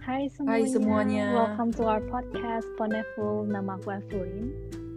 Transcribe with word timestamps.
Hai 0.00 0.32
semuanya. 0.32 0.56
Hai 0.56 0.62
semuanya. 0.64 1.24
Welcome 1.36 1.70
to 1.76 1.84
our 1.84 2.00
podcast 2.08 2.64
Poneful. 2.80 3.44
Nama 3.44 3.76
aku 3.76 4.00
Evelyn. 4.00 4.48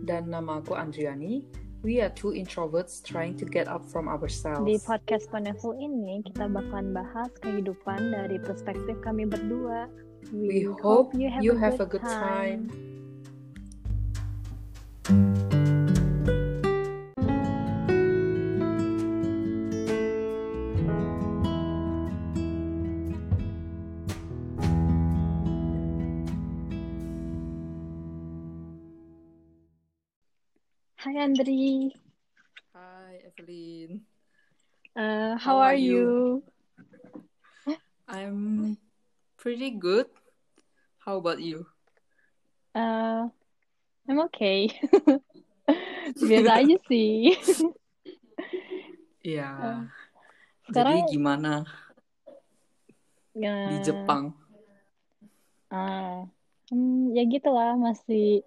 Dan 0.07 0.31
nama 0.31 0.63
aku 0.63 0.79
Andriani. 0.79 1.43
We 1.83 1.99
are 1.99 2.07
two 2.07 2.31
introverts 2.31 3.03
trying 3.03 3.35
to 3.35 3.43
get 3.43 3.67
up 3.67 3.83
from 3.83 4.07
ourselves. 4.07 4.63
Di 4.63 4.79
podcast 4.79 5.27
Poneful 5.27 5.75
ini 5.75 6.23
kita 6.23 6.47
bakalan 6.47 6.95
bahas 6.95 7.27
kehidupan 7.43 8.15
dari 8.15 8.39
perspektif 8.39 8.95
kami 9.03 9.27
berdua. 9.27 9.91
We 10.31 10.71
hope 10.79 11.11
you 11.19 11.27
have, 11.59 11.83
a, 11.83 11.87
good 11.87 11.99
time. 11.99 12.71
Hai 12.71 12.92
Andri. 31.23 31.87
Hi 32.75 33.15
Evelyn. 33.23 34.03
Uh, 34.91 35.39
how, 35.39 35.63
are 35.63 35.71
you? 35.71 36.43
I'm 38.11 38.75
pretty 39.39 39.71
good. 39.71 40.11
How 40.99 41.15
about 41.15 41.39
you? 41.39 41.63
Uh, 42.75 43.31
I'm 44.03 44.19
okay. 44.27 44.67
Biasa 46.19 46.51
aja 46.59 46.77
sih. 46.91 47.39
Ya. 49.23 49.47
Uh, 49.47 49.81
Jadi 50.75 51.07
gimana 51.07 51.63
Ya, 53.31 53.71
di 53.71 53.75
Jepang? 53.79 54.35
Ah, 55.71 56.27
hmm, 56.67 57.15
ya 57.15 57.23
gitulah 57.31 57.79
masih 57.79 58.43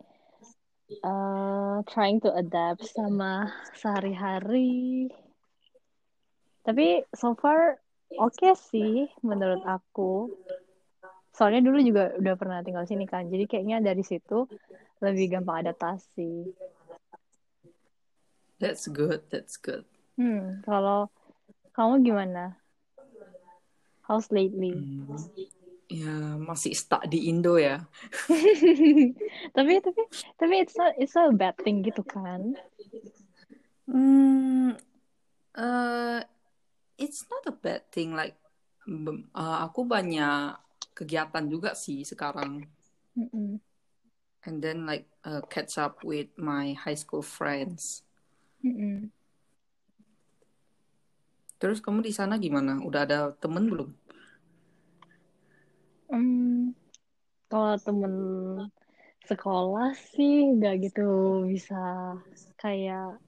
uh, 1.03 1.83
trying 1.91 2.23
to 2.23 2.31
adapt 2.33 2.87
sama 2.87 3.51
sehari-hari. 3.75 5.11
Tapi 6.67 7.06
so 7.15 7.39
far 7.39 7.78
oke 8.19 8.51
sih 8.59 9.06
menurut 9.23 9.62
aku. 9.67 10.34
Soalnya 11.37 11.69
dulu 11.69 11.78
juga 11.84 12.17
udah 12.17 12.34
pernah 12.34 12.59
tinggal 12.65 12.89
sini 12.89 13.05
kan. 13.05 13.28
Jadi 13.28 13.45
kayaknya 13.45 13.84
dari 13.84 14.03
situ 14.03 14.48
lebih 15.05 15.39
gampang 15.39 15.67
adaptasi. 15.67 16.51
That's 18.56 18.89
good. 18.89 19.21
That's 19.28 19.61
good. 19.61 19.84
Hmm, 20.17 20.65
kalau 20.65 21.12
kamu 21.77 22.09
gimana? 22.09 22.56
How's 24.09 24.33
lately? 24.33 24.81
Hmm, 24.81 25.28
Ya 25.87 26.34
masih 26.34 26.75
stuck 26.75 27.06
di 27.06 27.31
Indo 27.31 27.62
ya. 27.62 27.87
tapi 29.56 29.73
tapi 29.79 30.03
tapi 30.34 30.55
it's 30.59 30.75
not 30.75 30.93
it's 30.98 31.15
not 31.15 31.31
a 31.31 31.37
bad 31.37 31.55
thing 31.62 31.87
gitu 31.87 32.03
kan? 32.03 32.59
Hmm, 33.87 34.75
uh, 35.55 36.19
it's 36.98 37.23
not 37.31 37.47
a 37.47 37.55
bad 37.55 37.87
thing. 37.95 38.19
Like, 38.19 38.34
uh, 39.31 39.62
aku 39.62 39.87
banyak 39.87 40.59
kegiatan 40.91 41.47
juga 41.47 41.78
sih 41.78 42.03
sekarang. 42.03 42.67
Mm-mm. 43.15 43.62
And 44.47 44.56
then 44.59 44.87
like 44.91 45.06
uh, 45.23 45.43
catch 45.47 45.78
up 45.78 46.03
with 46.03 46.31
my 46.34 46.75
high 46.75 46.98
school 46.98 47.23
friends. 47.23 48.03
Mm-mm. 48.62 49.15
Terus 51.56 51.81
kamu 51.81 52.05
di 52.05 52.12
sana 52.12 52.37
gimana? 52.37 52.83
Udah 52.83 53.09
ada 53.09 53.33
temen 53.39 53.71
belum? 53.71 53.91
Hmm, 56.07 56.71
kalau 57.51 57.75
temen 57.83 58.15
sekolah 59.27 59.91
sih 60.15 60.47
nggak 60.55 60.87
gitu 60.87 61.03
bisa 61.51 62.15
kayak 62.62 63.19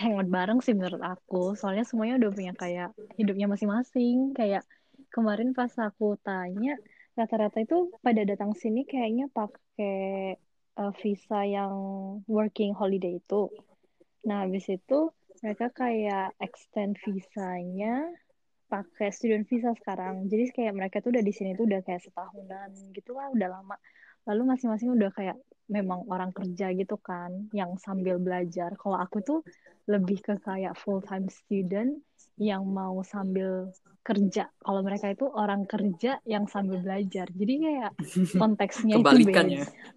hangout 0.00 0.28
bareng 0.32 0.60
sih 0.64 0.72
menurut 0.72 1.02
aku. 1.04 1.52
Soalnya 1.58 1.84
semuanya 1.84 2.16
udah 2.20 2.30
punya 2.32 2.52
kayak 2.56 2.90
hidupnya 3.20 3.46
masing-masing. 3.52 4.32
Kayak 4.32 4.64
kemarin 5.12 5.52
pas 5.52 5.72
aku 5.76 6.16
tanya, 6.24 6.80
rata-rata 7.12 7.60
itu 7.60 7.92
pada 8.00 8.24
datang 8.24 8.56
sini 8.56 8.88
kayaknya 8.88 9.28
pakai 9.28 10.36
uh, 10.80 10.92
visa 11.00 11.44
yang 11.44 11.74
working 12.24 12.72
holiday 12.72 13.20
itu. 13.20 13.52
Nah, 14.24 14.48
habis 14.48 14.64
itu 14.72 15.12
mereka 15.44 15.68
kayak 15.74 16.32
extend 16.40 16.96
visanya 17.02 18.08
pakai 18.72 19.12
student 19.12 19.44
visa 19.44 19.76
sekarang. 19.76 20.24
Jadi 20.32 20.48
kayak 20.56 20.72
mereka 20.72 21.04
tuh 21.04 21.12
udah 21.12 21.20
di 21.20 21.32
sini 21.36 21.52
tuh 21.52 21.68
udah 21.68 21.84
kayak 21.84 22.00
setahunan 22.00 22.72
gitu 22.96 23.12
lah, 23.12 23.28
udah 23.28 23.48
lama. 23.60 23.76
Lalu 24.24 24.56
masing-masing 24.56 24.96
udah 24.96 25.12
kayak 25.12 25.36
memang 25.68 26.08
orang 26.08 26.32
kerja 26.32 26.72
gitu 26.72 26.96
kan, 26.96 27.52
yang 27.52 27.76
sambil 27.76 28.16
belajar. 28.16 28.72
Kalau 28.80 28.96
aku 28.96 29.20
tuh 29.20 29.40
lebih 29.84 30.24
ke 30.24 30.40
kayak 30.40 30.72
full 30.80 31.04
time 31.04 31.28
student 31.28 32.00
yang 32.40 32.64
mau 32.64 33.04
sambil 33.04 33.68
kerja. 34.02 34.50
Kalau 34.58 34.80
mereka 34.82 35.12
itu 35.12 35.28
orang 35.30 35.68
kerja 35.68 36.18
yang 36.26 36.48
sambil 36.48 36.80
belajar. 36.80 37.28
Jadi 37.30 37.54
kayak 37.60 37.92
konteksnya 38.42 38.94
itu 38.98 39.04
beda. 39.04 39.42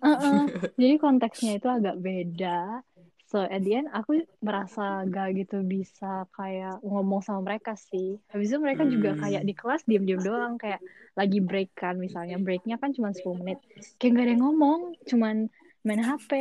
Uh-uh. 0.03 0.41
Jadi 0.78 0.96
konteksnya 1.00 1.52
itu 1.58 1.68
agak 1.72 1.96
beda. 1.97 2.85
So 3.25 3.41
at 3.41 3.66
the 3.66 3.74
end 3.74 3.90
aku 3.90 4.22
merasa 4.40 5.02
gak 5.09 5.34
gitu 5.34 5.66
bisa 5.66 6.30
kayak 6.38 6.78
ngomong 6.86 7.25
sama 7.25 7.41
mereka 7.41 7.74
sih. 7.74 8.22
Habis 8.30 8.53
itu 8.53 8.59
mereka 8.62 8.86
juga 8.86 9.18
Hmm. 9.18 9.22
kayak 9.25 9.41
di 9.50 9.53
kelas 9.58 9.81
diem-diem 9.90 10.22
doang 10.22 10.62
kayak 10.62 10.78
lagi 11.18 11.41
break 11.41 11.74
kan 11.74 11.97
misalnya 11.97 12.38
breaknya 12.38 12.78
kan 12.78 12.94
cuma 12.94 13.09
10 13.18 13.41
menit. 13.41 13.58
Kayak 13.97 14.12
gak 14.14 14.24
ada 14.30 14.31
yang 14.38 14.44
ngomong, 14.46 14.80
cuman 15.09 15.35
main 15.88 16.01
HP 16.07 16.31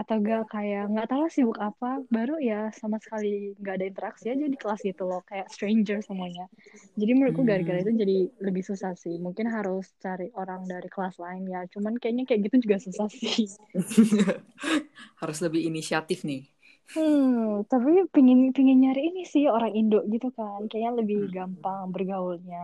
atau 0.00 0.16
gak 0.28 0.42
kayak 0.54 0.82
nggak 0.92 1.08
tahu 1.12 1.24
sibuk 1.34 1.58
apa. 1.68 1.86
Baru 2.14 2.34
ya 2.50 2.54
sama 2.80 2.96
sekali 3.04 3.28
nggak 3.60 3.74
ada 3.76 3.86
interaksi 3.90 4.24
aja 4.32 4.44
di 4.52 4.58
kelas 4.62 4.80
gitu 4.88 5.02
loh 5.10 5.20
kayak 5.30 5.46
stranger 5.54 5.98
semuanya. 6.08 6.44
Jadi 7.00 7.10
menurutku 7.16 7.42
gara-gara 7.50 7.78
Hmm. 7.78 7.84
itu 7.84 7.92
jadi 8.02 8.16
lebih 8.46 8.62
susah 8.70 8.92
sih. 9.02 9.14
Mungkin 9.24 9.46
harus 9.56 9.84
cari 10.04 10.26
orang 10.40 10.60
dari 10.72 10.88
kelas 10.94 11.16
lain 11.24 11.42
ya. 11.54 11.60
Cuman 11.72 11.94
kayaknya 12.00 12.24
kayak 12.28 12.40
gitu 12.48 12.56
juga 12.64 12.76
susah 12.86 13.08
sih. 13.20 13.46
Harus 15.20 15.38
lebih 15.44 15.62
inisiatif 15.68 16.22
nih. 16.28 16.42
Hmm, 16.94 17.66
tapi 17.70 17.90
pingin 18.14 18.38
pingin 18.56 18.78
nyari 18.82 19.00
ini 19.10 19.20
sih 19.32 19.44
orang 19.56 19.72
Indo 19.80 19.98
gitu 20.12 20.26
kan, 20.38 20.60
kayaknya 20.68 20.92
lebih 21.00 21.18
Hmm. 21.18 21.30
gampang 21.36 21.82
bergaulnya. 21.94 22.58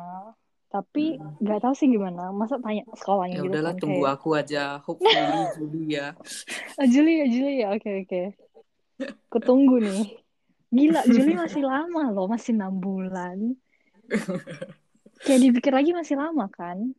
Tapi 0.70 1.18
nggak 1.18 1.60
tahu 1.60 1.74
sih 1.74 1.90
gimana, 1.90 2.30
masa 2.30 2.54
tanya 2.62 2.86
sekolahnya 2.94 3.34
Ya 3.34 3.42
gitu 3.42 3.50
udahlah 3.50 3.74
kan 3.74 3.80
tunggu 3.82 4.02
kayak, 4.02 4.14
aku 4.14 4.28
aja. 4.38 4.64
Hopefully 4.86 5.18
Juli 5.58 5.82
ya. 5.98 6.14
ah, 6.78 6.86
Juli 6.86 7.12
ya 7.18 7.26
Juli 7.26 7.52
ya, 7.58 7.68
oke 7.74 7.90
oke, 8.06 8.22
kutunggu 9.28 9.76
nih. 9.82 10.02
Gila, 10.70 11.02
Juli 11.04 11.34
masih 11.34 11.66
lama 11.66 12.14
loh, 12.14 12.30
masih 12.30 12.54
enam 12.54 12.78
bulan. 12.78 13.58
Kayak 15.26 15.40
dipikir 15.42 15.74
lagi 15.74 15.90
masih 15.90 16.14
lama 16.14 16.46
kan? 16.46 16.94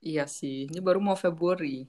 Iya 0.00 0.24
sih. 0.24 0.70
Ini 0.70 0.78
baru 0.78 1.02
mau 1.02 1.18
Februari. 1.18 1.84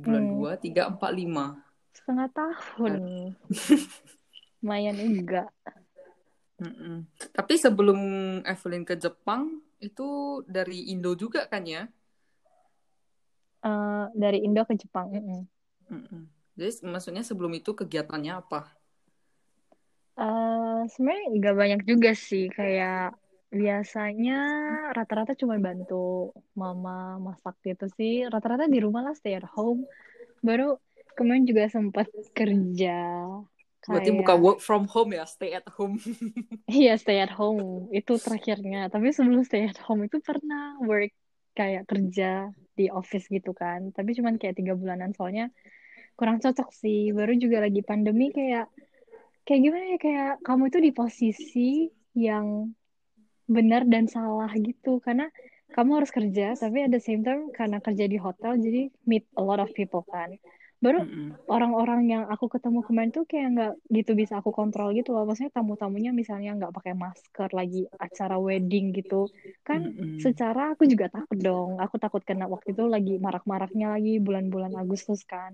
Bulan 0.00 0.24
Hmm, 0.24 0.40
2, 0.40 0.56
3, 0.56 0.88
4, 0.88 1.12
5. 1.12 1.46
setengah 1.90 2.28
tahun, 2.32 2.92
lumayan 4.62 4.96
enggak. 4.96 5.50
Mm-mm. 6.56 7.04
Tapi 7.32 7.54
sebelum 7.56 7.98
Evelyn 8.42 8.84
ke 8.84 8.94
Jepang, 8.94 9.60
itu 9.80 10.08
dari 10.44 10.92
Indo 10.92 11.16
juga 11.16 11.48
kan 11.48 11.64
ya? 11.64 11.88
Eh, 13.60 14.04
dari 14.16 14.38
Indo 14.44 14.64
ke 14.64 14.76
Jepang. 14.76 15.12
mm-mm. 15.12 15.42
Mm-mm. 15.90 16.22
Jadi 16.56 16.84
maksudnya 16.88 17.24
sebelum 17.24 17.52
itu 17.56 17.72
kegiatannya 17.72 18.32
apa? 18.40 18.68
Eh, 20.20 20.80
sebenarnya 20.92 21.26
nggak 21.32 21.56
banyak 21.56 21.80
juga 21.88 22.12
sih 22.12 22.52
kayak 22.52 23.16
biasanya 23.50 24.38
rata-rata 24.94 25.34
cuma 25.34 25.58
bantu 25.58 26.30
mama 26.54 27.18
masak 27.18 27.58
gitu 27.66 27.90
sih 27.98 28.22
rata-rata 28.30 28.70
di 28.70 28.78
rumah 28.78 29.02
lah 29.02 29.14
stay 29.18 29.34
at 29.34 29.42
home 29.42 29.82
baru 30.46 30.78
kemarin 31.18 31.44
juga 31.50 31.66
sempat 31.66 32.06
kerja 32.30 33.26
Berarti 33.88 34.12
bukan 34.12 34.36
work 34.44 34.60
from 34.60 34.84
home 34.90 35.16
ya, 35.16 35.24
stay 35.24 35.56
at 35.56 35.64
home. 35.72 35.96
iya 36.68 37.00
stay 37.00 37.22
at 37.22 37.32
home. 37.32 37.88
Itu 37.94 38.20
terakhirnya. 38.20 38.92
Tapi 38.92 39.14
sebelum 39.14 39.40
stay 39.46 39.70
at 39.70 39.80
home 39.80 40.04
itu 40.04 40.20
pernah 40.20 40.76
work 40.84 41.12
kayak 41.56 41.88
kerja 41.88 42.52
di 42.76 42.92
office 42.92 43.26
gitu 43.32 43.56
kan. 43.56 43.94
Tapi 43.96 44.12
cuman 44.12 44.36
kayak 44.36 44.60
tiga 44.60 44.76
bulanan. 44.76 45.16
Soalnya 45.16 45.48
kurang 46.18 46.44
cocok 46.44 46.68
sih. 46.76 47.14
Baru 47.16 47.32
juga 47.40 47.64
lagi 47.64 47.80
pandemi 47.80 48.28
kayak 48.28 48.68
kayak 49.48 49.60
gimana 49.64 49.84
ya? 49.96 49.98
Kayak 49.98 50.32
kamu 50.44 50.62
itu 50.68 50.78
di 50.84 50.92
posisi 50.92 51.68
yang 52.12 52.68
benar 53.48 53.88
dan 53.88 54.06
salah 54.06 54.52
gitu. 54.60 55.00
Karena 55.00 55.26
kamu 55.70 56.02
harus 56.02 56.10
kerja 56.10 56.58
tapi 56.58 56.82
at 56.82 56.90
the 56.90 57.02
same 57.02 57.22
time 57.22 57.54
karena 57.54 57.78
kerja 57.78 58.04
di 58.10 58.18
hotel 58.18 58.58
jadi 58.58 58.90
meet 59.06 59.24
a 59.38 59.42
lot 59.42 59.62
of 59.62 59.70
people 59.70 60.02
kan 60.02 60.34
baru 60.84 60.98
orang-orang 61.54 62.00
yang 62.12 62.22
aku 62.32 62.46
ketemu 62.54 62.78
kemarin 62.86 63.10
tuh 63.16 63.24
kayak 63.30 63.46
nggak 63.54 63.72
gitu 63.96 64.10
bisa 64.20 64.34
aku 64.40 64.50
kontrol 64.58 64.88
gitu 64.98 65.08
loh. 65.14 65.24
Maksudnya 65.28 65.52
tamu-tamunya 65.56 66.10
misalnya 66.20 66.50
nggak 66.58 66.72
pakai 66.76 66.94
masker 67.04 67.48
lagi 67.58 67.78
acara 68.06 68.36
wedding 68.46 68.84
gitu. 68.98 69.28
Kan 69.66 69.80
Mm-mm. 69.92 70.18
secara 70.24 70.60
aku 70.72 70.82
juga 70.92 71.06
takut 71.12 71.36
dong. 71.36 71.70
Aku 71.84 71.96
takut 72.02 72.22
kena 72.28 72.44
waktu 72.54 72.68
itu 72.74 72.84
lagi 72.94 73.12
marak-maraknya 73.20 73.86
lagi 73.94 74.10
bulan-bulan 74.26 74.72
Agustus 74.82 75.20
kan. 75.28 75.52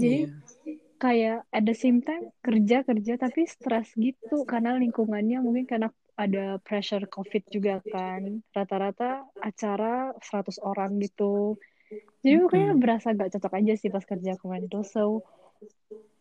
Jadi 0.00 0.26
Iya. 0.26 0.74
kayak 0.98 1.36
at 1.56 1.62
the 1.68 1.76
same 1.82 1.98
time 2.02 2.24
kerja 2.46 2.76
kerja 2.88 3.12
tapi 3.24 3.40
stres 3.46 3.88
gitu. 3.94 4.42
Karena 4.50 4.74
lingkungannya 4.82 5.38
mungkin 5.46 5.64
karena 5.70 5.88
ada 6.18 6.58
pressure 6.66 7.06
covid 7.14 7.42
juga 7.54 7.78
kan. 7.94 8.42
Rata-rata 8.56 9.22
acara 9.38 10.10
100 10.18 10.58
orang 10.62 10.98
gitu 11.04 11.54
jadi 12.24 12.42
pokoknya 12.42 12.68
Mm-mm. 12.74 12.82
berasa 12.82 13.14
gak 13.14 13.30
cocok 13.38 13.52
aja 13.62 13.72
sih 13.78 13.90
pas 13.92 14.04
kerja 14.04 14.34
kemarin 14.36 14.66
tuh 14.66 14.82
so 14.82 15.22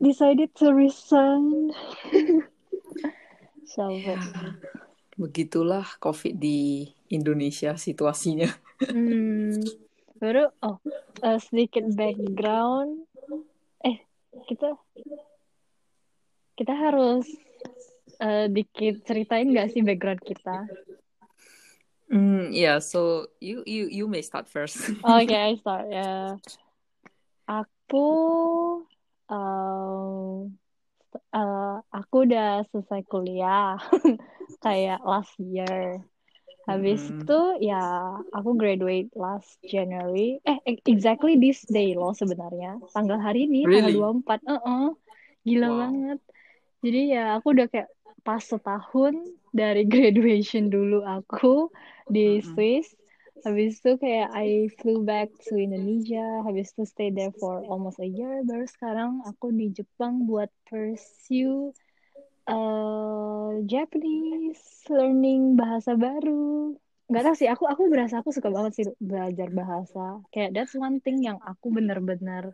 decided 0.02 0.54
to 0.54 0.74
resign. 0.74 1.74
So 3.68 3.92
Ya, 3.92 4.16
but, 4.16 4.24
begitulah 5.20 5.84
COVID 6.00 6.40
di 6.40 6.88
Indonesia 7.12 7.76
situasinya. 7.76 8.48
hmm, 8.80 9.60
baru 10.24 10.56
oh 10.64 10.80
eh, 11.20 11.36
sedikit 11.44 11.84
background. 11.92 13.04
Eh 13.84 14.00
kita 14.48 14.80
kita 16.56 16.74
harus 16.74 17.28
eh, 18.24 18.48
dikit 18.48 19.04
ceritain 19.04 19.52
gak 19.52 19.76
sih 19.76 19.84
background 19.84 20.24
kita 20.24 20.64
Mm, 22.12 22.56
yeah, 22.56 22.80
so 22.80 23.28
you 23.44 23.64
you 23.68 23.88
you 23.92 24.08
may 24.08 24.22
start 24.24 24.48
first. 24.48 24.80
Oke, 25.04 25.36
I 25.36 25.56
start 25.60 25.92
ya. 25.92 26.40
Aku, 27.48 28.08
um, 29.32 30.52
eh, 31.36 31.76
aku 31.92 32.16
udah 32.28 32.64
selesai 32.72 33.04
kuliah, 33.08 33.80
kayak 34.64 35.00
last 35.04 35.36
year. 35.40 36.04
Habis 36.68 37.08
Mm-mm. 37.08 37.24
itu 37.24 37.40
ya 37.64 37.80
aku 38.36 38.60
graduate 38.60 39.08
last 39.16 39.56
January. 39.64 40.40
Eh, 40.44 40.60
e- 40.68 40.84
exactly 40.88 41.40
this 41.40 41.64
day 41.72 41.96
loh 41.96 42.12
sebenarnya. 42.12 42.76
Tanggal 42.92 43.20
hari 43.24 43.48
ini, 43.48 43.64
Really? 43.64 43.96
tanggal 43.96 44.20
24. 44.24 44.40
Heeh. 44.44 44.86
Gila 45.48 45.68
Wow. 45.72 45.80
banget. 45.80 46.20
Jadi 46.84 47.00
ya 47.16 47.24
aku 47.40 47.48
udah 47.56 47.68
kayak 47.72 47.88
pas 48.28 48.44
setahun 48.44 49.16
dari 49.58 49.84
graduation 49.90 50.70
dulu 50.70 51.02
aku 51.02 51.74
di. 52.06 52.46
Swiss. 52.46 52.94
Habis 53.46 53.80
itu 53.80 54.02
kayak 54.02 54.34
I 54.34 54.66
flew 54.82 55.06
back 55.06 55.30
to 55.50 55.58
Indonesia. 55.58 56.42
Habis 56.42 56.74
itu 56.74 56.84
stay 56.90 57.10
there 57.14 57.34
for 57.38 57.62
almost 57.70 58.02
a 58.02 58.10
year. 58.10 58.42
Baru 58.42 58.66
sekarang 58.66 59.22
aku 59.30 59.54
di 59.54 59.70
Jepang 59.74 60.26
buat 60.26 60.50
pursue 60.66 61.72
uh, 62.50 63.62
Japanese, 63.70 64.62
learning 64.90 65.54
bahasa 65.54 65.94
baru. 65.94 66.74
Gak 67.08 67.24
tau 67.24 67.36
sih, 67.40 67.48
aku 67.48 67.64
aku 67.70 67.88
berasa 67.88 68.20
aku 68.20 68.36
suka 68.36 68.52
banget 68.52 68.72
sih 68.76 68.86
belajar 69.00 69.48
bahasa. 69.54 70.20
Kayak 70.34 70.52
that's 70.58 70.76
one 70.76 71.00
thing 71.00 71.24
yang 71.24 71.40
aku 71.40 71.72
bener-bener 71.72 72.52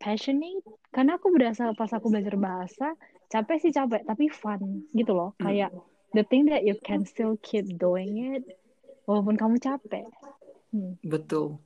passionate. 0.00 0.64
Karena 0.94 1.20
aku 1.20 1.28
berasa 1.34 1.76
pas 1.76 1.92
aku 1.92 2.08
belajar 2.08 2.40
bahasa, 2.40 2.96
capek 3.28 3.58
sih 3.60 3.72
capek, 3.74 4.00
tapi 4.06 4.32
fun 4.32 4.88
gitu 4.96 5.12
loh. 5.12 5.36
Mm. 5.42 5.68
The 6.14 6.24
thing 6.24 6.46
that 6.46 6.64
you 6.64 6.74
can 6.80 7.04
still 7.06 7.36
keep 7.42 7.66
doing 7.78 8.34
it, 8.34 8.42
walaupun 9.06 9.36
kamu 9.38 9.56
capek. 9.62 10.06
Hmm. 10.72 10.98
Betul. 11.02 11.58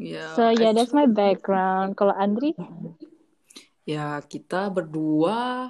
Ya, 0.00 0.24
So 0.36 0.48
yeah, 0.48 0.72
that's 0.72 0.92
my 0.96 1.06
background. 1.06 1.94
Kalau 1.96 2.14
Andri, 2.16 2.56
ya 3.84 4.18
kita 4.24 4.70
berdua 4.72 5.68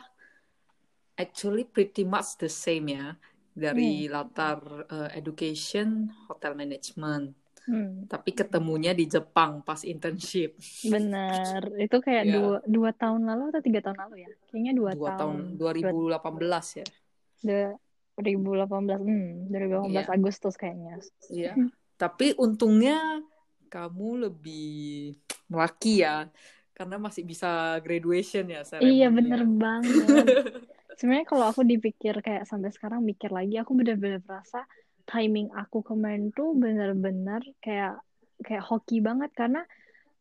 actually 1.17 1.65
pretty 1.65 2.05
much 2.05 2.37
the 2.41 2.49
same 2.49 2.87
ya. 2.93 3.17
Dari 3.53 4.09
hmm, 4.09 4.13
latar 4.15 4.59
uh, 4.89 5.11
education, 5.13 6.09
hotel 6.29 6.57
management. 6.57 7.37
hmm, 7.69 8.09
Tapi 8.09 8.31
ketemunya 8.33 8.93
di 8.97 9.05
Jepang 9.05 9.61
pas 9.61 9.85
internship. 9.85 10.57
bener. 10.93 11.63
Itu 11.85 11.97
kayak 12.07 12.25
Ya, 12.27 12.35
dua 12.35 12.57
dua 12.67 12.91
tahun 12.97 13.23
lalu 13.29 13.43
atau 13.53 13.63
tiga 13.67 13.81
tahun 13.85 13.99
lalu 14.03 14.15
ya? 14.25 14.31
Kayaknya 14.51 14.73
dua 14.81 14.93
dua 14.95 15.11
tahun 15.19 15.19
tahun. 15.19 15.59
Dua 15.59 15.71
2018 15.77 16.67
ya. 16.81 16.87
Dua 17.43 17.75
2018, 18.17 19.03
hmm, 19.03 19.51
2018 19.51 19.89
Iya, 19.89 20.03
Agustus 20.09 20.55
kayaknya. 20.55 20.95
iya. 21.33 21.55
Tapi 21.97 22.37
untungnya 22.37 23.23
kamu 23.73 24.29
lebih 24.29 25.17
laki 25.49 26.05
ya, 26.05 26.29
karena 26.77 26.97
masih 27.01 27.25
bisa 27.25 27.81
graduation 27.81 28.49
ya 28.49 28.61
Iya 28.81 29.09
seremoni 29.09 29.17
bener 29.17 29.41
ya. 29.43 29.49
banget. 29.49 30.27
Sebenarnya 31.01 31.27
kalau 31.27 31.49
aku 31.49 31.65
dipikir 31.65 32.21
kayak 32.21 32.45
sampai 32.45 32.69
sekarang 32.69 33.01
mikir 33.01 33.33
lagi, 33.33 33.57
aku 33.57 33.73
bener-bener 33.73 34.21
merasa 34.23 34.69
timing 35.09 35.51
aku 35.51 35.83
kemarin 35.83 36.31
tuh 36.31 36.55
bener-bener 36.55 37.43
kayak 37.59 37.99
kayak 38.45 38.63
hoki 38.63 39.03
banget 39.03 39.33
karena 39.35 39.67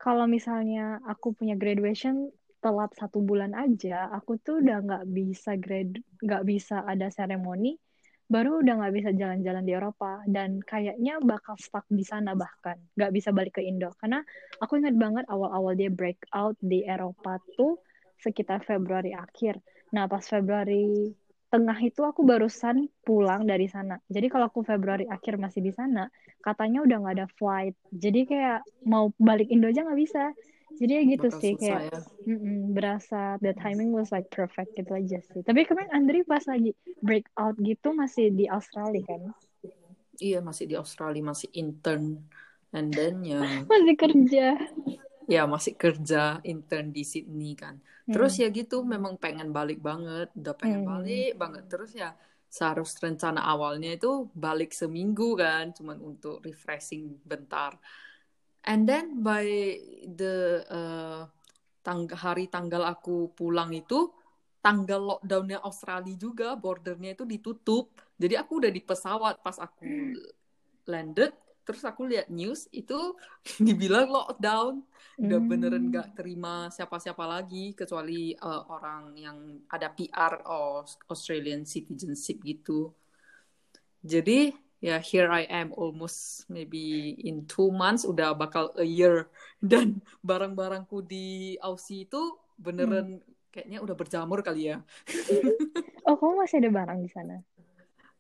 kalau 0.02 0.26
misalnya 0.26 0.98
aku 1.06 1.38
punya 1.38 1.54
graduation 1.54 2.34
telat 2.62 2.94
satu 2.94 3.20
bulan 3.26 3.58
aja, 3.58 4.08
aku 4.14 4.38
tuh 4.38 4.62
udah 4.62 4.78
nggak 4.86 5.06
bisa 5.10 5.58
grad, 5.58 5.98
nggak 6.22 6.44
bisa 6.46 6.86
ada 6.86 7.10
seremoni, 7.10 7.76
baru 8.32 8.64
udah 8.64 8.74
nggak 8.80 8.94
bisa 8.96 9.10
jalan-jalan 9.12 9.64
di 9.68 9.74
Eropa 9.76 10.24
dan 10.24 10.64
kayaknya 10.64 11.20
bakal 11.20 11.60
stuck 11.60 11.84
di 11.92 12.08
sana 12.08 12.32
bahkan 12.32 12.80
nggak 12.96 13.12
bisa 13.12 13.36
balik 13.36 13.60
ke 13.60 13.62
Indo 13.68 13.92
karena 14.00 14.24
aku 14.64 14.80
ingat 14.80 14.96
banget 14.96 15.28
awal-awal 15.28 15.76
dia 15.76 15.92
breakout 15.92 16.56
di 16.64 16.88
Eropa 16.88 17.44
tuh 17.60 17.84
sekitar 18.24 18.64
Februari 18.64 19.12
akhir. 19.12 19.60
Nah 19.92 20.08
pas 20.08 20.24
Februari 20.24 21.12
tengah 21.52 21.76
itu 21.84 22.08
aku 22.08 22.24
barusan 22.24 22.88
pulang 23.04 23.44
dari 23.44 23.68
sana. 23.68 24.00
Jadi 24.08 24.32
kalau 24.32 24.48
aku 24.48 24.64
Februari 24.64 25.04
akhir 25.12 25.36
masih 25.36 25.60
di 25.60 25.76
sana, 25.76 26.08
katanya 26.40 26.88
udah 26.88 26.98
nggak 27.04 27.16
ada 27.20 27.28
flight. 27.36 27.76
Jadi 27.92 28.24
kayak 28.24 28.64
mau 28.88 29.12
balik 29.20 29.52
Indo 29.52 29.68
aja 29.68 29.84
nggak 29.84 30.00
bisa. 30.00 30.32
Jadi 30.80 30.92
ya 30.98 31.02
gitu 31.14 31.28
Bakal 31.28 31.40
sih 31.42 31.52
susah 31.52 31.62
kayak 31.62 31.82
ya. 31.88 32.00
mm-mm, 32.28 32.74
berasa 32.76 33.16
the 33.44 33.52
timing 33.62 33.90
was 33.98 34.10
like 34.16 34.28
perfect 34.38 34.70
gitu 34.78 34.92
aja 35.00 35.18
sih. 35.32 35.42
Tapi 35.48 35.60
kemarin 35.68 35.92
Andri 35.98 36.18
pas 36.32 36.44
lagi 36.52 36.70
breakout 37.06 37.56
gitu 37.70 37.88
masih 38.02 38.26
di 38.40 38.46
Australia 38.58 39.04
kan? 39.10 39.22
Iya, 40.24 40.38
masih 40.48 40.66
di 40.70 40.76
Australia, 40.82 41.22
masih 41.32 41.50
intern. 41.62 42.04
And 42.76 42.88
then 42.98 43.16
ya, 43.32 43.38
Masih 43.70 43.96
kerja. 44.00 44.46
ya 45.34 45.40
masih 45.54 45.74
kerja 45.82 46.18
intern 46.52 46.88
di 46.96 47.02
Sydney 47.12 47.54
kan. 47.62 47.76
Terus 48.12 48.32
Hmm. 48.32 48.42
ya 48.42 48.48
gitu, 48.58 48.76
memang 48.94 49.14
pengen 49.24 49.50
balik 49.58 49.80
banget, 49.88 50.28
udah 50.40 50.54
pengen 50.62 50.82
Hmm. 50.82 50.88
balik 50.92 51.28
banget. 51.42 51.64
Terus 51.72 51.90
ya 52.02 52.08
seharus 52.52 52.92
rencana 53.00 53.40
awalnya 53.52 53.90
itu 53.96 54.08
balik 54.36 54.70
seminggu 54.76 55.24
kan, 55.40 55.64
cuman 55.78 55.98
untuk 56.10 56.44
refreshing 56.48 57.04
bentar. 57.32 57.72
And 58.62 58.86
then 58.86 59.26
by 59.26 59.46
the 60.06 60.62
uh, 60.70 61.22
tang- 61.82 62.14
hari 62.14 62.46
tanggal 62.46 62.86
aku 62.86 63.34
pulang 63.34 63.74
itu 63.74 64.14
tanggal 64.62 65.02
lockdownnya 65.02 65.60
Australia 65.66 66.14
juga 66.14 66.54
bordernya 66.54 67.18
itu 67.18 67.26
ditutup. 67.26 67.90
Jadi 68.22 68.38
aku 68.38 68.62
udah 68.62 68.72
di 68.74 68.82
pesawat 68.86 69.42
pas 69.42 69.58
aku 69.58 70.14
landed, 70.86 71.34
terus 71.66 71.84
aku 71.86 72.06
lihat 72.10 72.28
news 72.30 72.70
itu 72.74 73.18
dibilang 73.68 74.10
lockdown. 74.10 74.86
Udah 75.22 75.40
beneran 75.42 75.86
Hmm. 75.86 75.94
gak 75.94 76.18
terima 76.18 76.70
siapa-siapa 76.74 77.26
lagi 77.26 77.78
kecuali 77.78 78.34
uh, 78.38 78.64
orang 78.74 79.14
yang 79.18 79.38
ada 79.70 79.90
PR 79.94 80.34
or 80.50 80.86
Australian 81.10 81.66
citizenship 81.66 82.42
gitu. 82.46 82.94
Jadi 84.02 84.54
ya 84.82 84.98
here 85.00 85.30
I 85.30 85.46
am 85.50 85.72
almost 85.78 86.50
maybe 86.50 87.14
in 87.22 87.46
two 87.46 87.70
months 87.70 88.04
udah 88.04 88.34
bakal 88.34 88.74
a 88.82 88.86
year 88.86 89.30
dan 89.72 90.02
barang-barangku 90.26 91.06
di 91.06 91.56
Aussie 91.62 92.10
itu 92.10 92.22
Hmm. 92.66 92.66
beneran 92.66 93.08
kayaknya 93.52 93.80
udah 93.86 93.96
berjamur 93.98 94.40
kali 94.46 94.72
ya. 94.74 94.78
Oh, 96.08 96.16
kamu 96.20 96.34
masih 96.42 96.58
ada 96.62 96.70
barang 96.78 97.00
di 97.06 97.10
sana? 97.16 97.36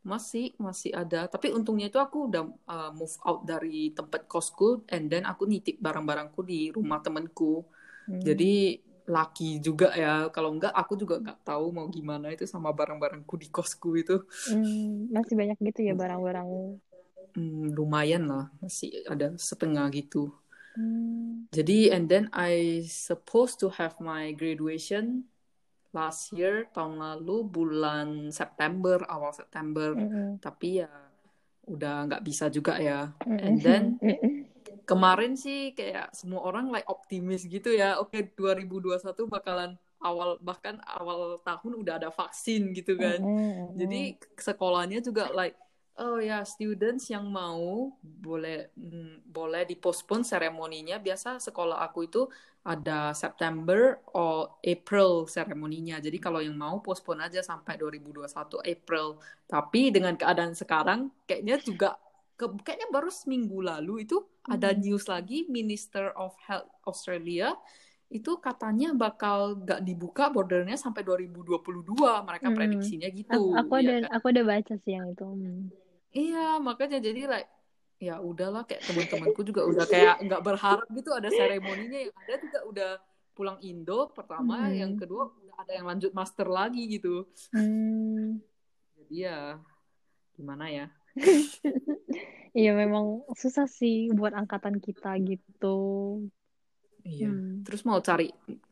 Masih 0.01 0.57
masih 0.57 0.91
ada, 0.97 1.29
tapi 1.29 1.53
untungnya 1.53 1.85
itu 1.93 2.01
aku 2.01 2.17
udah 2.29 2.43
uh, 2.65 2.89
move 2.89 3.13
out 3.21 3.45
dari 3.45 3.93
tempat 3.93 4.25
kosku 4.25 4.81
and 4.89 5.13
then 5.13 5.23
aku 5.29 5.45
nitip 5.45 5.77
barang-barangku 5.77 6.41
di 6.41 6.73
rumah 6.73 6.99
temenku. 7.05 7.61
Hmm. 8.09 8.21
Jadi 8.27 8.81
laki 9.11 9.59
juga 9.59 9.91
ya. 9.91 10.31
Kalau 10.31 10.55
enggak 10.55 10.71
aku 10.71 10.95
juga 10.95 11.19
nggak 11.19 11.43
tahu 11.43 11.75
mau 11.75 11.87
gimana 11.91 12.31
itu 12.31 12.47
sama 12.47 12.71
barang-barangku 12.71 13.35
di 13.35 13.47
kosku 13.51 13.99
itu. 13.99 14.23
Hmm, 14.47 15.11
masih 15.11 15.35
banyak 15.35 15.57
gitu 15.59 15.79
ya 15.91 15.93
barang-barang. 15.93 16.47
Hmm, 17.35 17.71
lumayan 17.75 18.27
lah, 18.27 18.45
masih 18.63 19.03
ada 19.07 19.35
setengah 19.35 19.87
gitu. 19.91 20.31
Hmm. 20.75 21.47
Jadi 21.51 21.91
and 21.91 22.07
then 22.07 22.31
I 22.31 22.83
supposed 22.87 23.59
to 23.59 23.67
have 23.75 23.99
my 23.99 24.31
graduation 24.31 25.27
last 25.91 26.31
year 26.31 26.71
tahun 26.71 27.03
lalu 27.03 27.43
bulan 27.43 28.31
September 28.31 29.03
awal 29.11 29.35
September 29.35 29.91
Mm-mm. 29.91 30.39
tapi 30.39 30.79
ya 30.79 30.91
udah 31.67 32.07
nggak 32.07 32.23
bisa 32.23 32.47
juga 32.47 32.79
ya 32.79 33.11
Mm-mm. 33.27 33.43
and 33.43 33.57
then 33.59 33.83
Mm-mm. 33.99 34.47
kemarin 34.83 35.33
sih 35.37 35.73
kayak 35.77 36.13
semua 36.15 36.41
orang 36.45 36.69
like 36.73 36.87
optimis 36.89 37.45
gitu 37.47 37.71
ya. 37.73 37.97
Oke, 38.01 38.33
2021 38.35 39.27
bakalan 39.29 39.77
awal 40.01 40.41
bahkan 40.41 40.81
awal 40.85 41.37
tahun 41.45 41.77
udah 41.85 41.93
ada 42.01 42.09
vaksin 42.09 42.73
gitu 42.73 42.97
kan. 42.97 43.21
Mm-mm, 43.21 43.77
Jadi 43.77 44.17
sekolahnya 44.37 44.99
juga 45.05 45.29
like 45.31 45.55
oh 46.01 46.17
ya 46.17 46.41
students 46.41 47.11
yang 47.13 47.29
mau 47.29 47.93
boleh 48.01 48.73
mm, 48.73 49.29
boleh 49.29 49.63
dipospon 49.69 50.25
seremoninya. 50.25 50.97
Biasa 50.97 51.37
sekolah 51.37 51.85
aku 51.85 52.09
itu 52.09 52.25
ada 52.61 53.13
September 53.17 53.97
or 54.13 54.57
April 54.61 55.25
seremoninya. 55.25 55.97
Jadi 55.97 56.17
kalau 56.21 56.41
yang 56.41 56.57
mau 56.57 56.81
pospon 56.81 57.21
aja 57.21 57.41
sampai 57.41 57.77
2021 57.77 58.61
April. 58.65 59.17
Tapi 59.49 59.81
dengan 59.93 60.13
keadaan 60.17 60.53
sekarang 60.53 61.09
kayaknya 61.25 61.57
juga 61.61 61.89
ke, 62.37 62.45
kayaknya 62.65 62.89
baru 62.89 63.09
seminggu 63.13 63.61
lalu 63.61 64.05
itu 64.09 64.21
ada 64.47 64.69
Hmm. 64.73 64.81
news 64.81 65.05
lagi 65.05 65.45
Minister 65.45 66.09
of 66.17 66.33
Health 66.41 66.69
Australia 66.85 67.53
itu 68.11 68.41
katanya 68.43 68.91
bakal 68.91 69.55
gak 69.63 69.87
dibuka 69.87 70.27
bordernya 70.27 70.75
sampai 70.75 70.99
2022 71.01 72.27
mereka 72.27 72.51
Mm-mm. 72.51 72.57
prediksinya 72.59 73.07
Aku, 73.07 73.15
gitu 73.15 73.39
aku 73.55 73.73
ya 73.79 73.81
ada 73.81 73.93
kan 73.95 74.03
aku 74.19 74.25
ada 74.35 74.41
baca 74.43 74.73
sih 74.83 74.91
yang 74.97 75.07
itu. 75.07 75.23
Hmm. 75.23 75.61
iya 76.11 76.59
makanya 76.59 76.99
jadi 76.99 77.21
like 77.29 77.49
ya 78.01 78.17
udahlah 78.19 78.65
kayak 78.67 78.81
teman-temanku 78.83 79.45
juga 79.45 79.61
udah 79.63 79.85
kayak 79.85 80.15
nggak 80.25 80.41
berharap 80.41 80.87
gitu 80.91 81.09
ada 81.13 81.29
seremoninya 81.29 81.99
yang 82.01 82.13
ada 82.17 82.33
juga 82.41 82.59
udah 82.67 82.91
pulang 83.31 83.57
Indo 83.63 84.09
pertama 84.11 84.67
Mm-mm. 84.67 84.75
yang 84.75 84.93
kedua 84.99 85.31
udah 85.31 85.55
ada 85.61 85.71
yang 85.71 85.87
lanjut 85.87 86.11
master 86.11 86.49
lagi 86.49 86.83
gitu 86.89 87.23
Hmm. 87.53 88.41
jadi 88.99 89.15
ya 89.15 89.39
gimana 90.35 90.67
ya 90.67 90.85
Iya 92.57 92.69
memang 92.81 93.05
susah 93.41 93.65
sih 93.79 93.93
buat 94.17 94.33
angkatan 94.39 94.75
kita 94.85 95.07
gitu. 95.29 95.65
Iya. 97.05 97.27
Hmm. 97.27 97.65
Terus 97.65 97.81
mau 97.89 97.99
cari 98.01 98.25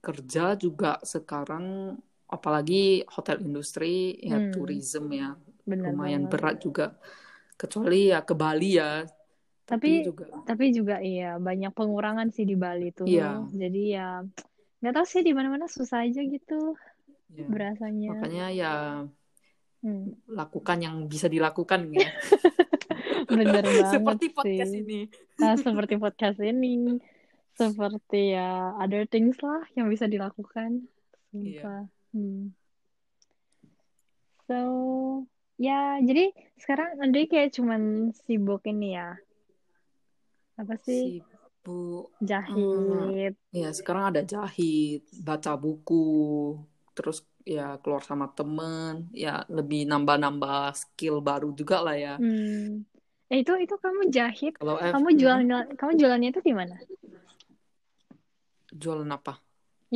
kerja 0.05 0.41
juga 0.63 0.87
sekarang, 1.13 1.65
apalagi 2.35 3.05
hotel 3.15 3.37
industri, 3.45 4.17
ya 4.29 4.37
Hmm. 4.37 4.51
tourism 4.51 5.03
ya, 5.13 5.27
Benar 5.69 5.93
lumayan 5.93 6.23
banget. 6.29 6.31
berat 6.31 6.55
juga. 6.65 6.83
Kecuali 7.59 8.09
ya 8.13 8.19
ke 8.27 8.33
Bali 8.41 8.69
ya, 8.81 9.05
tapi 9.69 9.89
Tapi 9.89 9.89
juga, 10.07 10.25
tapi 10.47 10.65
juga 10.77 10.95
iya 11.09 11.25
banyak 11.47 11.71
pengurangan 11.77 12.27
sih 12.35 12.45
di 12.49 12.55
Bali 12.63 12.85
tuh. 12.99 13.09
iya, 13.09 13.49
Jadi 13.61 13.79
ya 13.95 14.01
nggak 14.79 14.93
tahu 14.95 15.05
sih 15.13 15.21
di 15.27 15.31
mana-mana 15.37 15.67
susah 15.77 15.99
aja 16.07 16.21
gitu 16.33 16.53
ya. 17.37 17.49
berasanya. 17.51 18.09
Makanya 18.09 18.43
ya 18.59 18.67
Hmm. 19.79 20.11
lakukan 20.27 20.77
yang 20.83 20.95
bisa 21.07 21.31
dilakukan 21.31 21.87
ya. 21.95 22.03
Bener 23.29 23.63
banget 23.67 23.95
Seperti 23.95 24.25
podcast 24.35 24.71
sih. 24.75 24.81
ini. 24.83 24.99
Nah, 25.39 25.55
seperti 25.63 25.95
podcast 25.95 26.39
ini, 26.43 26.99
seperti 27.55 28.35
ya 28.35 28.75
other 28.75 29.07
things 29.07 29.39
lah 29.39 29.63
yang 29.79 29.87
bisa 29.87 30.09
dilakukan. 30.09 30.83
Iya. 31.31 31.87
Hmm. 32.11 32.51
So, 34.49 34.59
ya 35.61 36.01
jadi 36.01 36.33
sekarang 36.57 36.97
Andre 36.99 37.29
kayak 37.29 37.53
cuman 37.53 38.11
sibuk 38.25 38.65
ini 38.65 38.97
ya. 38.97 39.13
Apa 40.57 40.75
sih? 40.81 41.21
Sibuk. 41.21 42.09
Hmm, 42.17 42.25
Jahit. 42.25 43.33
ya 43.53 43.69
sekarang 43.69 44.09
ada 44.15 44.25
jahit, 44.25 45.05
baca 45.21 45.53
buku, 45.53 46.57
terus 46.97 47.21
ya 47.55 47.61
keluar 47.81 48.03
sama 48.09 48.25
temen, 48.37 48.93
ya 49.23 49.29
lebih 49.57 49.79
nambah-nambah 49.91 50.55
skill 50.81 51.15
baru 51.27 51.47
juga 51.59 51.75
lah 51.85 51.95
ya. 52.05 52.11
Hmm. 52.17 52.83
Eh, 53.31 53.37
itu 53.41 53.51
itu 53.63 53.75
kamu 53.83 54.01
jahit, 54.15 54.53
Kalau 54.57 54.77
F, 54.79 54.91
kamu 54.91 55.07
mhm. 55.09 55.19
jualan 55.19 55.47
kamu 55.79 55.91
jualannya 55.99 56.27
itu 56.31 56.41
di 56.47 56.53
mana? 56.59 56.75
jualan 58.73 59.09
apa? 59.13 59.33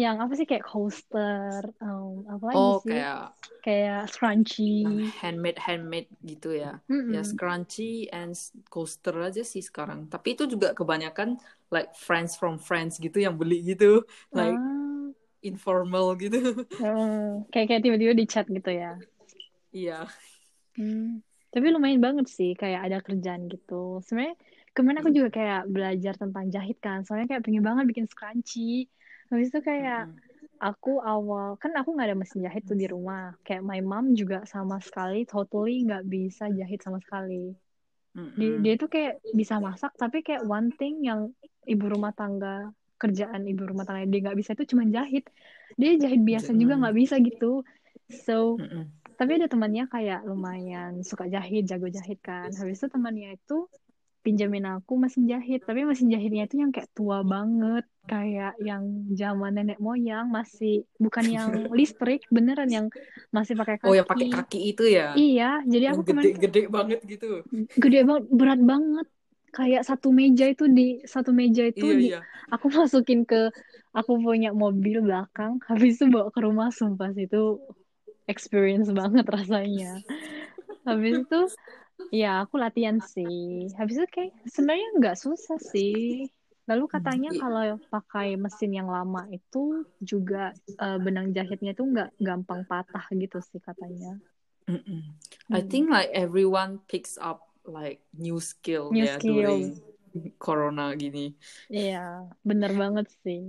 Yang 0.03 0.15
apa 0.23 0.33
sih 0.38 0.47
kayak 0.50 0.65
coaster, 0.71 1.62
um, 1.85 2.13
apa 2.33 2.45
lagi 2.51 2.69
Oh, 2.69 2.81
sih? 2.83 3.00
kayak 3.05 3.33
Kayak 3.63 4.00
scrunchie. 4.13 5.13
handmade 5.21 5.59
handmade 5.59 6.07
gitu 6.25 6.47
ya. 6.55 6.79
Mm-mm. 6.89 7.13
Ya 7.13 7.21
scrunchie 7.23 8.09
and 8.12 8.33
coaster 8.71 9.13
aja 9.27 9.41
sih 9.43 9.62
sekarang. 9.63 10.00
Tapi 10.12 10.27
itu 10.35 10.43
juga 10.53 10.67
kebanyakan 10.73 11.38
like 11.73 11.93
friends 11.95 12.33
from 12.39 12.55
friends 12.59 12.97
gitu 13.00 13.17
yang 13.25 13.35
beli 13.39 13.62
gitu, 13.63 14.03
like 14.33 14.57
Ah, 14.57 15.02
informal 15.43 16.15
gitu. 16.17 16.63
oh, 16.81 17.43
kayak 17.51 17.67
kayak 17.69 17.83
tiba-tiba 17.83 18.13
di 18.15 18.25
chat 18.25 18.47
gitu 18.47 18.71
ya. 18.71 18.97
Iya. 19.75 20.07
Hmm. 20.79 21.21
Tapi 21.53 21.69
lumayan 21.69 22.01
banget 22.01 22.25
sih 22.31 22.57
kayak 22.57 22.89
ada 22.89 22.97
kerjaan 23.05 23.45
gitu. 23.51 24.01
Sebenarnya 24.01 24.35
kemarin 24.73 25.00
aku 25.05 25.09
juga 25.13 25.29
kayak 25.29 25.62
belajar 25.69 26.13
tentang 26.17 26.50
jahit 26.50 26.77
kan. 26.81 27.05
Soalnya 27.05 27.29
kayak 27.29 27.43
pengen 27.45 27.62
banget 27.62 27.85
bikin 27.93 28.07
scrunchie. 28.09 28.89
Habis 29.29 29.53
itu 29.53 29.62
kayak 29.62 30.09
aku 30.57 31.03
awal 31.03 31.59
kan 31.59 31.75
aku 31.75 31.91
nggak 31.93 32.07
ada 32.09 32.17
mesin 32.17 32.41
jahit 32.41 32.65
tuh 32.65 32.73
di 32.73 32.89
rumah. 32.89 33.38
Kayak 33.45 33.67
my 33.67 33.81
mom 33.85 34.17
juga 34.17 34.47
sama 34.50 34.81
sekali 34.81 35.29
totally 35.29 35.85
nggak 35.85 36.09
bisa 36.09 36.50
jahit 36.50 36.81
sama 36.81 36.97
sekali. 37.03 37.53
Dia, 38.13 38.21
Mm-mm. 38.21 38.62
dia 38.62 38.73
tuh 38.77 38.89
kayak 38.93 39.25
bisa 39.33 39.57
masak 39.57 39.89
tapi 39.97 40.21
kayak 40.21 40.45
one 40.45 40.69
thing 40.77 41.01
yang 41.01 41.33
ibu 41.65 41.85
rumah 41.89 42.13
tangga 42.13 42.69
kerjaan 43.03 43.41
ibu 43.50 43.62
rumah 43.72 43.83
tangga 43.88 44.05
dia 44.12 44.19
nggak 44.25 44.38
bisa 44.41 44.51
itu 44.55 44.65
cuma 44.72 44.83
jahit. 44.95 45.24
Dia 45.79 45.89
jahit 46.03 46.22
biasa 46.29 46.50
juga 46.62 46.74
Mm. 46.74 46.81
nggak 46.81 46.95
bisa 47.01 47.15
gitu. 47.27 47.45
So 48.25 48.33
Mm-mm. 48.60 48.91
tapi 49.19 49.31
ada 49.38 49.48
temannya 49.53 49.83
kayak 49.93 50.19
lumayan 50.29 50.91
suka 51.10 51.25
jahit, 51.36 51.62
jago 51.72 51.88
jahit 51.98 52.19
kan. 52.27 52.50
Habis 52.60 52.77
itu 52.81 52.88
temannya 52.95 53.27
itu 53.38 53.53
pinjamin 54.25 54.65
aku 54.74 54.93
mesin 55.03 55.24
jahit, 55.31 55.60
tapi 55.67 55.81
mesin 55.91 56.07
jahitnya 56.13 56.43
itu 56.48 56.55
yang 56.63 56.72
kayak 56.75 56.89
tua 56.98 57.17
banget, 57.33 57.83
kayak 58.12 58.51
yang 58.69 58.83
zaman 59.19 59.51
nenek 59.57 59.79
moyang 59.88 60.25
masih 60.38 60.72
bukan 61.03 61.25
yang 61.38 61.51
listrik, 61.79 62.19
beneran 62.36 62.69
yang 62.77 62.88
masih 63.36 63.55
pakai 63.60 63.77
Oh, 63.86 63.93
yang 63.98 64.07
pakai 64.12 64.27
kaki. 64.27 64.33
kaki 64.33 64.57
itu 64.72 64.83
ya, 64.98 65.03
Iya, 65.19 65.43
jadi 65.74 65.86
aku 65.91 66.01
kemarin 66.07 66.31
tuh 66.38 66.43
gede-gede 66.43 66.60
banget 66.75 67.00
gitu. 67.12 67.25
gede 67.81 68.00
banget, 68.07 68.24
berat 68.39 68.60
banget. 68.72 69.07
Kayak 69.55 69.81
satu 69.89 70.07
meja 70.19 70.45
itu 70.53 70.65
di 70.77 70.83
satu 71.13 71.29
meja 71.39 71.63
itu 71.72 71.86
Iya 71.86 71.95
di 72.01 72.05
iya. 72.05 72.27
aku 72.53 72.65
masukin 72.79 73.22
ke 73.29 73.38
aku 73.98 74.12
punya 74.25 74.50
mobil 74.63 74.95
belakang, 75.05 75.51
habis 75.69 75.91
itu 76.01 76.05
bawa 76.13 76.27
ke 76.36 76.39
rumah 76.45 76.69
sumpah 76.79 77.12
itu 77.25 77.38
experience 78.33 78.89
banget 79.00 79.25
rasanya. 79.36 80.01
Habis 80.88 81.15
itu 81.27 81.39
ya 82.22 82.27
aku 82.43 82.55
latihan 82.63 82.98
sih. 83.13 83.69
Habis 83.79 83.95
itu 84.00 84.07
kayak 84.15 84.31
sebenarnya 84.53 84.88
nggak 85.00 85.17
susah 85.24 85.57
sih. 85.74 86.27
Lalu 86.69 86.86
katanya 86.95 87.29
I- 87.29 87.41
kalau 87.41 87.62
pakai 87.93 88.27
mesin 88.43 88.72
yang 88.79 88.89
lama 88.95 89.22
itu 89.38 89.83
juga 90.12 90.55
eh, 90.83 90.98
benang 91.05 91.27
jahitnya 91.38 91.72
itu 91.75 91.83
nggak 91.93 92.10
gampang 92.27 92.62
patah 92.69 93.05
gitu 93.22 93.38
sih 93.50 93.60
katanya. 93.67 94.12
I 95.51 95.62
Hmm. 95.62 95.62
think 95.62 95.89
like 95.89 96.10
everyone 96.13 96.79
picks 96.88 97.17
up 97.22 97.52
like 97.67 98.00
new 98.15 98.38
skill 98.39 98.91
New 98.91 99.08
ya 99.08 99.15
skill. 99.17 99.34
during 99.34 99.65
corona 100.38 100.93
gini. 100.93 101.34
Iya, 101.74 102.29
bener 102.46 102.72
banget 102.77 103.08
sih. 103.25 103.41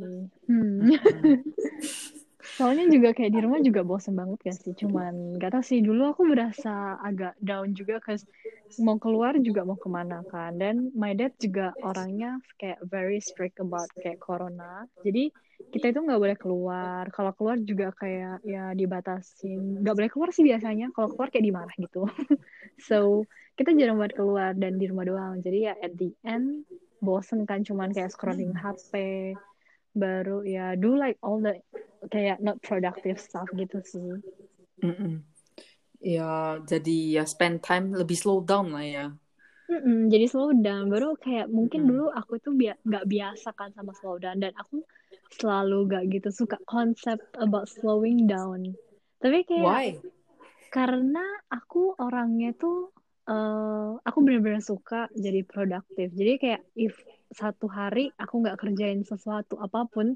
Hmm. 0.49 0.89
Mm-mm. 0.89 1.43
Soalnya 2.55 2.87
juga 2.87 3.11
kayak 3.17 3.33
di 3.35 3.41
rumah 3.43 3.61
juga 3.65 3.83
bosen 3.83 4.15
banget 4.15 4.39
gak 4.47 4.59
sih? 4.63 4.73
Cuman 4.79 5.37
gak 5.43 5.51
tau 5.59 5.65
sih, 5.65 5.83
dulu 5.83 6.15
aku 6.15 6.23
berasa 6.29 6.97
agak 7.03 7.35
down 7.43 7.75
juga 7.75 7.99
cause 7.99 8.23
mau 8.79 8.95
keluar 8.99 9.35
juga 9.43 9.67
mau 9.67 9.75
ke 9.75 9.89
mana 9.91 10.23
kan. 10.31 10.55
Dan 10.55 10.95
my 10.95 11.19
dad 11.19 11.35
juga 11.41 11.75
orangnya 11.83 12.39
kayak 12.61 12.79
very 12.87 13.19
strict 13.19 13.59
about 13.59 13.91
kayak 13.99 14.23
corona. 14.23 14.87
Jadi 15.03 15.35
kita 15.75 15.91
itu 15.91 15.99
nggak 16.07 16.21
boleh 16.23 16.37
keluar. 16.39 17.05
Kalau 17.11 17.35
keluar 17.35 17.59
juga 17.59 17.91
kayak 17.99 18.47
ya 18.47 18.71
dibatasin. 18.79 19.83
Nggak 19.83 19.95
boleh 19.99 20.11
keluar 20.15 20.31
sih 20.31 20.47
biasanya. 20.47 20.95
Kalau 20.95 21.11
keluar 21.11 21.29
kayak 21.35 21.45
dimarah 21.51 21.75
gitu. 21.75 22.07
So 22.87 23.25
kita 23.59 23.71
jarang 23.79 23.97
banget 24.01 24.15
keluar 24.19 24.51
dan 24.59 24.73
di 24.81 24.85
rumah 24.91 25.07
doang. 25.07 25.35
Jadi 25.45 25.59
ya 25.71 25.75
at 25.79 25.93
the 25.95 26.11
end 26.27 26.67
bosen 27.05 27.45
kan 27.49 27.61
cuman 27.63 27.93
kayak 27.95 28.11
scrolling 28.15 28.53
HP 28.57 28.93
baru 29.95 30.43
ya 30.43 30.75
do 30.75 30.99
like 30.99 31.19
all 31.23 31.39
the 31.39 31.55
kayak 32.11 32.43
not 32.43 32.59
productive 32.67 33.19
stuff 33.23 33.47
gitu 33.55 33.79
sih. 33.87 34.19
Mm-mm. 34.83 35.13
Ya 36.15 36.25
jadi 36.71 36.91
ya 37.17 37.23
spend 37.33 37.57
time 37.67 37.87
lebih 38.01 38.17
slow 38.23 38.39
down 38.51 38.67
lah 38.75 38.85
ya. 38.85 39.05
Mm-mm, 39.65 40.13
jadi 40.13 40.27
slow 40.29 40.53
down. 40.67 40.85
Baru 40.93 41.17
kayak 41.17 41.49
mungkin 41.49 41.81
Mm-mm. 41.81 41.89
dulu 41.89 42.13
aku 42.13 42.37
tuh 42.45 42.53
bia- 42.61 42.81
nggak 42.85 43.05
biasa 43.13 43.49
kan 43.59 43.73
sama 43.77 43.93
slow 43.97 44.17
down 44.21 44.37
dan 44.43 44.53
aku 44.61 44.85
selalu 45.41 45.79
gak 45.93 46.05
gitu 46.15 46.29
suka 46.31 46.57
konsep 46.69 47.19
about 47.41 47.67
slowing 47.73 48.29
down. 48.29 48.61
Tapi 49.23 49.41
kayak 49.49 49.81
Why? 49.81 50.01
karena 50.77 51.25
aku 51.49 51.97
orangnya 51.97 52.51
tuh 52.63 52.93
eh 53.31 53.89
aku 54.09 54.19
benar-benar 54.25 54.63
suka 54.71 54.97
jadi 55.25 55.41
produktif. 55.53 56.09
Jadi 56.19 56.33
kayak 56.43 56.61
if 56.77 56.95
satu 57.41 57.67
hari 57.79 58.01
aku 58.23 58.35
nggak 58.43 58.59
kerjain 58.61 59.01
sesuatu 59.11 59.55
apa 59.67 59.81
pun, 59.93 60.07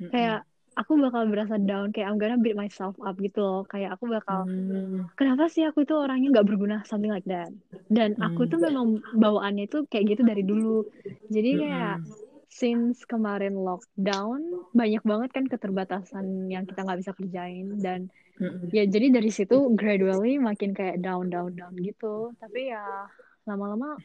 Mm-mm. 0.00 0.12
kayak 0.12 0.44
aku 0.80 0.92
bakal 1.00 1.22
berasa 1.32 1.56
down 1.56 1.88
kayak 1.94 2.06
I'm 2.12 2.18
gonna 2.20 2.36
beat 2.44 2.56
myself 2.58 2.94
up 3.00 3.16
gitu 3.16 3.40
loh 3.40 3.60
kayak 3.72 3.96
aku 3.96 4.04
bakal 4.12 4.44
Hmm. 4.46 5.06
kenapa 5.18 5.48
sih 5.54 5.64
aku 5.68 5.78
itu 5.86 5.94
orangnya 5.96 6.28
nggak 6.34 6.48
berguna 6.48 6.76
something 6.90 7.12
like 7.12 7.24
that 7.28 7.48
dan 7.88 8.16
aku 8.20 8.44
tuh 8.50 8.58
Hmm. 8.58 8.66
memang 8.66 9.00
bawaannya 9.22 9.64
tuh 9.72 9.80
kayak 9.90 10.04
gitu 10.16 10.22
dari 10.30 10.42
dulu 10.44 10.84
jadi 11.32 11.50
kayak 11.62 11.94
Mm-mm. 11.96 12.35
Since 12.46 13.02
kemarin 13.04 13.58
lockdown 13.58 14.40
banyak 14.72 15.02
banget 15.02 15.30
kan 15.34 15.44
keterbatasan 15.50 16.46
yang 16.48 16.64
kita 16.64 16.86
nggak 16.86 17.00
bisa 17.02 17.12
kerjain 17.12 17.76
dan 17.82 18.08
Mm-mm. 18.36 18.68
ya 18.70 18.84
jadi 18.84 19.16
dari 19.16 19.32
situ 19.32 19.72
gradually 19.74 20.36
makin 20.36 20.76
kayak 20.76 21.00
down 21.00 21.32
down 21.32 21.52
down 21.56 21.74
gitu 21.80 22.32
tapi 22.38 22.70
ya 22.70 23.08
lama-lama 23.46 23.96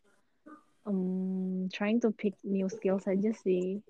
um, 0.86 1.68
trying 1.74 2.00
to 2.02 2.12
pick 2.14 2.38
new 2.46 2.70
skills 2.70 3.06
aja 3.06 3.34
sih. 3.34 3.82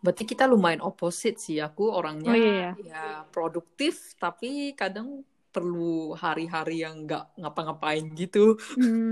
Berarti 0.00 0.24
kita 0.24 0.48
lumayan 0.48 0.80
opposite 0.80 1.36
sih. 1.40 1.60
Aku 1.60 1.92
orangnya 1.92 2.32
oh 2.32 2.38
iya 2.38 2.70
ya 2.80 3.04
produktif, 3.28 4.16
tapi 4.16 4.72
kadang 4.72 5.24
perlu 5.50 6.14
hari-hari 6.14 6.86
yang 6.86 7.04
nggak 7.04 7.36
ngapa-ngapain 7.36 8.06
gitu. 8.16 8.56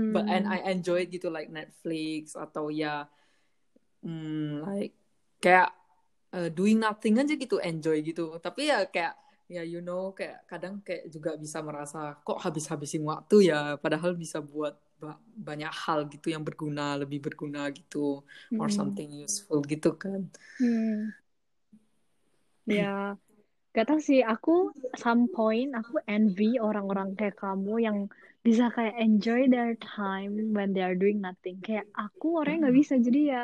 But 0.09 0.25
and 0.25 0.49
hmm 0.49 0.55
I 0.55 0.65
enjoy 0.73 1.05
it 1.05 1.13
gitu 1.13 1.29
like 1.29 1.53
Netflix 1.53 2.33
atau 2.33 2.73
ya 2.73 3.05
hmm, 4.03 4.63
like 4.65 4.93
kayak 5.43 5.69
uh, 6.35 6.49
doing 6.51 6.77
nothing 6.81 7.15
aja 7.21 7.33
gitu 7.35 7.57
enjoy 7.63 7.97
gitu. 8.05 8.37
Tapi 8.45 8.61
ya 8.71 8.77
kayak 8.93 9.13
ya 9.49 9.61
you 9.65 9.81
know 9.81 10.13
kayak 10.17 10.45
kadang 10.51 10.81
kayak 10.85 11.09
juga 11.09 11.31
bisa 11.43 11.59
merasa 11.65 11.99
kok 12.25 12.37
habis-habisin 12.45 13.03
waktu 13.11 13.49
ya 13.49 13.77
padahal 13.83 14.13
bisa 14.13 14.37
buat 14.45 14.75
ba- 15.01 15.21
banyak 15.47 15.71
hal 15.83 15.99
gitu 16.13 16.27
yang 16.35 16.43
berguna, 16.47 16.99
lebih 17.01 17.19
berguna 17.25 17.69
gitu 17.73 18.21
or 18.59 18.67
Mm-mm. 18.67 18.77
something 18.77 19.09
useful 19.25 19.59
gitu 19.65 19.89
kan. 19.97 20.29
Hmm. 20.59 21.09
Ya, 22.75 22.85
gak 23.75 23.85
tau 23.89 23.99
sih. 24.09 24.19
Aku 24.33 24.51
some 25.03 25.23
point 25.35 25.69
aku 25.79 25.93
envy 26.15 26.45
orang-orang 26.67 27.09
kayak 27.17 27.35
kamu 27.43 27.73
yang 27.87 27.97
bisa 28.47 28.63
kayak 28.75 28.95
enjoy 29.05 29.41
their 29.53 29.71
time 29.97 30.33
when 30.57 30.69
they 30.75 30.83
are 30.87 30.97
doing 31.03 31.19
nothing. 31.27 31.55
Kayak 31.65 31.85
aku 32.03 32.27
orangnya 32.39 32.59
nggak 32.63 32.77
Mm-mm. 32.77 32.81
bisa. 32.81 32.95
Jadi 33.07 33.19
ya, 33.33 33.41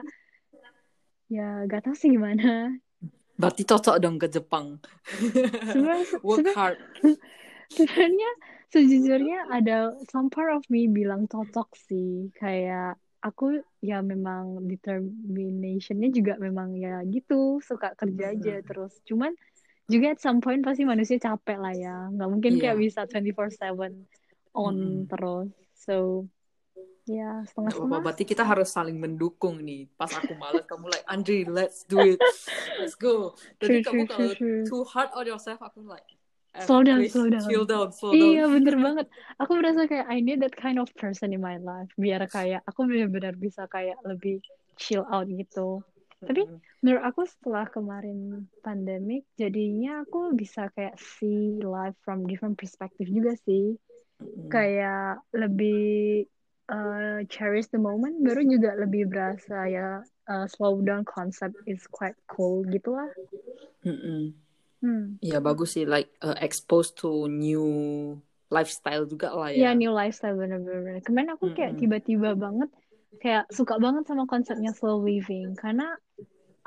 ya 1.34 1.42
gak 1.70 1.82
tau 1.86 1.96
sih 2.00 2.10
gimana. 2.16 2.44
Berarti 3.36 3.68
cocok 3.68 3.96
dong 4.00 4.16
ke 4.16 4.28
Jepang. 4.32 4.80
Sebenarnya, 5.72 6.08
Work 6.24 6.48
hard. 6.56 6.80
sebenarnya 7.78 8.30
sejujurnya 8.74 9.38
ada 9.54 9.94
some 10.12 10.28
part 10.34 10.52
of 10.58 10.64
me 10.74 10.88
bilang 10.88 11.28
cocok 11.28 11.70
sih. 11.88 12.32
Kayak 12.40 12.98
aku 13.26 13.60
ya 13.82 14.00
memang 14.06 14.64
determinationnya 14.70 16.10
juga 16.14 16.34
memang 16.40 16.76
ya 16.78 17.02
gitu. 17.10 17.60
Suka 17.64 17.94
kerja 18.00 18.34
aja 18.36 18.52
Mm-mm. 18.58 18.66
terus. 18.68 18.94
Cuman 19.08 19.32
juga 19.92 20.16
at 20.16 20.20
some 20.24 20.40
point 20.44 20.62
pasti 20.66 20.84
manusia 20.88 21.18
capek 21.22 21.58
lah 21.62 21.74
ya. 21.76 21.96
Nggak 22.14 22.30
mungkin 22.34 22.54
kayak 22.62 22.78
Iya. 22.78 22.84
bisa 22.84 23.02
24/7 23.10 23.94
on 24.56 24.78
Mm-mm. 24.78 25.08
terus. 25.10 25.50
So, 25.76 26.28
ya 27.06 27.46
Nggak 27.46 27.48
apa-apa, 27.48 27.48
setengah-setengah. 27.48 28.00
berarti 28.02 28.24
kita 28.26 28.44
harus 28.44 28.70
saling 28.70 28.98
mendukung 28.98 29.62
nih. 29.62 29.86
Pas 29.94 30.10
aku 30.10 30.34
males, 30.36 30.66
kamu 30.66 30.90
like, 30.90 31.06
Andri, 31.06 31.46
let's 31.46 31.86
do 31.86 32.02
it. 32.02 32.20
Let's 32.78 32.94
go. 32.94 33.34
Jadi 33.62 33.82
kamu 33.82 34.04
true, 34.06 34.34
kalau 34.36 34.66
too 34.66 34.84
hard 34.86 35.10
on 35.14 35.26
yourself, 35.26 35.62
aku 35.62 35.86
like, 35.86 36.06
eh, 36.54 36.66
Slow 36.66 36.82
down, 36.82 37.06
slow 37.08 37.30
down. 37.30 37.46
chill 37.46 37.66
down, 37.66 37.90
slow 37.94 38.12
Iya, 38.12 38.50
down. 38.50 38.58
bener 38.58 38.76
banget. 38.86 39.06
Aku 39.38 39.52
merasa 39.58 39.86
kayak 39.86 40.06
I 40.10 40.20
need 40.20 40.42
that 40.42 40.58
kind 40.58 40.78
of 40.78 40.90
person 40.98 41.30
in 41.30 41.42
my 41.42 41.62
life. 41.62 41.90
Biar 41.96 42.26
kayak 42.26 42.66
aku 42.66 42.86
benar-benar 42.90 43.38
bisa 43.38 43.70
kayak 43.70 44.02
lebih 44.04 44.42
chill 44.76 45.06
out 45.08 45.30
gitu. 45.30 45.86
Tapi 46.26 46.42
menurut 46.82 47.04
aku 47.06 47.22
setelah 47.30 47.70
kemarin 47.70 48.50
pandemic, 48.66 49.30
jadinya 49.38 50.02
aku 50.02 50.34
bisa 50.34 50.74
kayak 50.74 50.98
see 50.98 51.62
life 51.62 51.94
from 52.02 52.26
different 52.26 52.58
perspective 52.58 53.06
juga 53.06 53.38
sih. 53.46 53.78
Kayak 54.50 55.22
lebih 55.36 56.26
uh, 56.70 57.22
cherish 57.30 57.70
the 57.70 57.82
moment, 57.82 58.22
baru 58.22 58.46
juga 58.46 58.74
lebih 58.78 59.10
berasa 59.10 59.66
ya 59.70 60.02
uh, 60.30 60.46
slow 60.50 60.82
down 60.82 61.06
concept 61.06 61.56
is 61.70 61.86
quite 61.90 62.18
cool 62.30 62.66
gitu 62.70 62.94
lah. 62.96 63.10
Mm-mm. 63.86 64.34
Hmm. 64.84 65.18
Iya 65.24 65.42
bagus 65.42 65.78
sih, 65.78 65.86
like 65.90 66.12
uh, 66.22 66.38
exposed 66.42 67.00
to 67.02 67.26
new 67.26 67.66
lifestyle 68.54 69.10
juga 69.10 69.34
lah 69.34 69.50
Ya, 69.50 69.72
ya. 69.74 69.78
new 69.78 69.90
lifestyle 69.90 70.38
bener-bener. 70.38 71.02
Kemarin 71.02 71.34
aku 71.34 71.54
kayak 71.58 71.82
tiba-tiba 71.82 72.38
banget 72.38 72.70
kayak 73.18 73.50
suka 73.50 73.80
banget 73.80 74.06
sama 74.06 74.28
konsepnya 74.28 74.76
slow 74.76 75.02
living 75.02 75.56
karena 75.58 75.96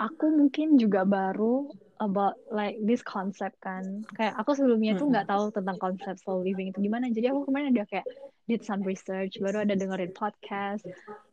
aku 0.00 0.32
mungkin 0.32 0.80
juga 0.80 1.04
baru 1.04 1.68
about 1.98 2.38
like 2.50 2.78
this 2.82 3.02
concept 3.02 3.58
kan. 3.62 4.06
Kayak 4.14 4.38
aku 4.38 4.54
sebelumnya 4.54 4.94
tuh 4.98 5.10
nggak 5.10 5.28
tahu 5.28 5.50
tentang 5.50 5.76
konsep 5.78 6.14
slow 6.18 6.42
living 6.42 6.70
itu 6.70 6.78
gimana. 6.82 7.10
Jadi 7.10 7.30
aku 7.30 7.46
kemarin 7.50 7.74
ada 7.74 7.84
kayak 7.86 8.06
did 8.48 8.64
some 8.64 8.80
research, 8.86 9.36
baru 9.42 9.66
ada 9.68 9.76
dengerin 9.76 10.14
podcast, 10.16 10.86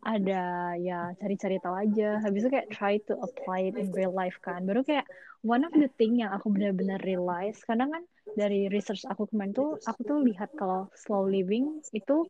ada 0.03 0.75
ya 0.75 1.15
cari-cari 1.21 1.57
tahu 1.63 1.75
aja. 1.77 2.19
Habis 2.19 2.45
itu 2.45 2.49
kayak 2.51 2.67
try 2.73 2.99
to 3.07 3.15
apply 3.21 3.71
it 3.71 3.75
in 3.79 3.93
real 3.95 4.11
life 4.11 4.35
kan. 4.43 4.67
Baru 4.67 4.83
kayak 4.83 5.07
one 5.45 5.61
of 5.63 5.71
the 5.77 5.87
thing 6.01 6.19
yang 6.19 6.33
aku 6.33 6.49
benar-benar 6.49 6.99
realize 7.05 7.61
karena 7.63 7.85
kan 7.85 8.03
dari 8.33 8.65
research 8.67 9.05
aku 9.05 9.29
kemarin 9.29 9.53
tuh 9.53 9.77
aku 9.85 10.01
tuh 10.01 10.19
lihat 10.25 10.49
kalau 10.57 10.89
slow 10.97 11.29
living 11.29 11.79
itu 11.93 12.25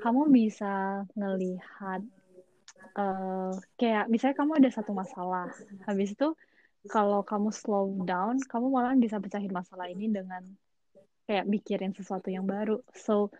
kamu 0.00 0.32
bisa 0.32 1.04
ngelihat 1.14 2.00
eh 2.94 3.52
kayak 3.76 4.06
misalnya 4.08 4.36
kamu 4.38 4.52
ada 4.62 4.70
satu 4.70 4.96
masalah 4.96 5.50
habis 5.84 6.14
itu 6.14 6.32
kalau 6.90 7.24
kamu 7.24 7.50
slow 7.50 8.04
down 8.04 8.40
kamu 8.44 8.66
malah 8.68 8.92
bisa 8.96 9.16
pecahin 9.20 9.52
masalah 9.52 9.88
ini 9.88 10.12
dengan 10.12 10.44
kayak 11.24 11.48
mikirin 11.48 11.96
sesuatu 11.96 12.28
yang 12.28 12.44
baru. 12.44 12.84
So 12.92 13.32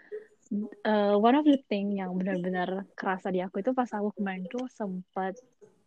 uh, 0.88 1.16
one 1.20 1.36
of 1.36 1.44
the 1.44 1.60
thing 1.68 1.96
yang 2.00 2.16
benar-benar 2.16 2.88
kerasa 2.96 3.28
di 3.28 3.44
aku 3.44 3.60
itu 3.60 3.76
pas 3.76 3.88
aku 3.92 4.16
kemarin 4.16 4.48
tuh 4.48 4.64
sempat 4.72 5.36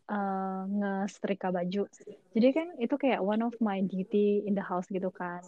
uh, 0.09 0.63
nge-setrika 0.69 1.49
baju. 1.49 1.89
Jadi 2.37 2.47
kan 2.53 2.67
itu 2.77 2.95
kayak 2.95 3.21
one 3.25 3.41
of 3.41 3.57
my 3.57 3.81
duty 3.81 4.45
in 4.45 4.53
the 4.53 4.61
house 4.61 4.85
gitu 4.93 5.09
kan. 5.09 5.41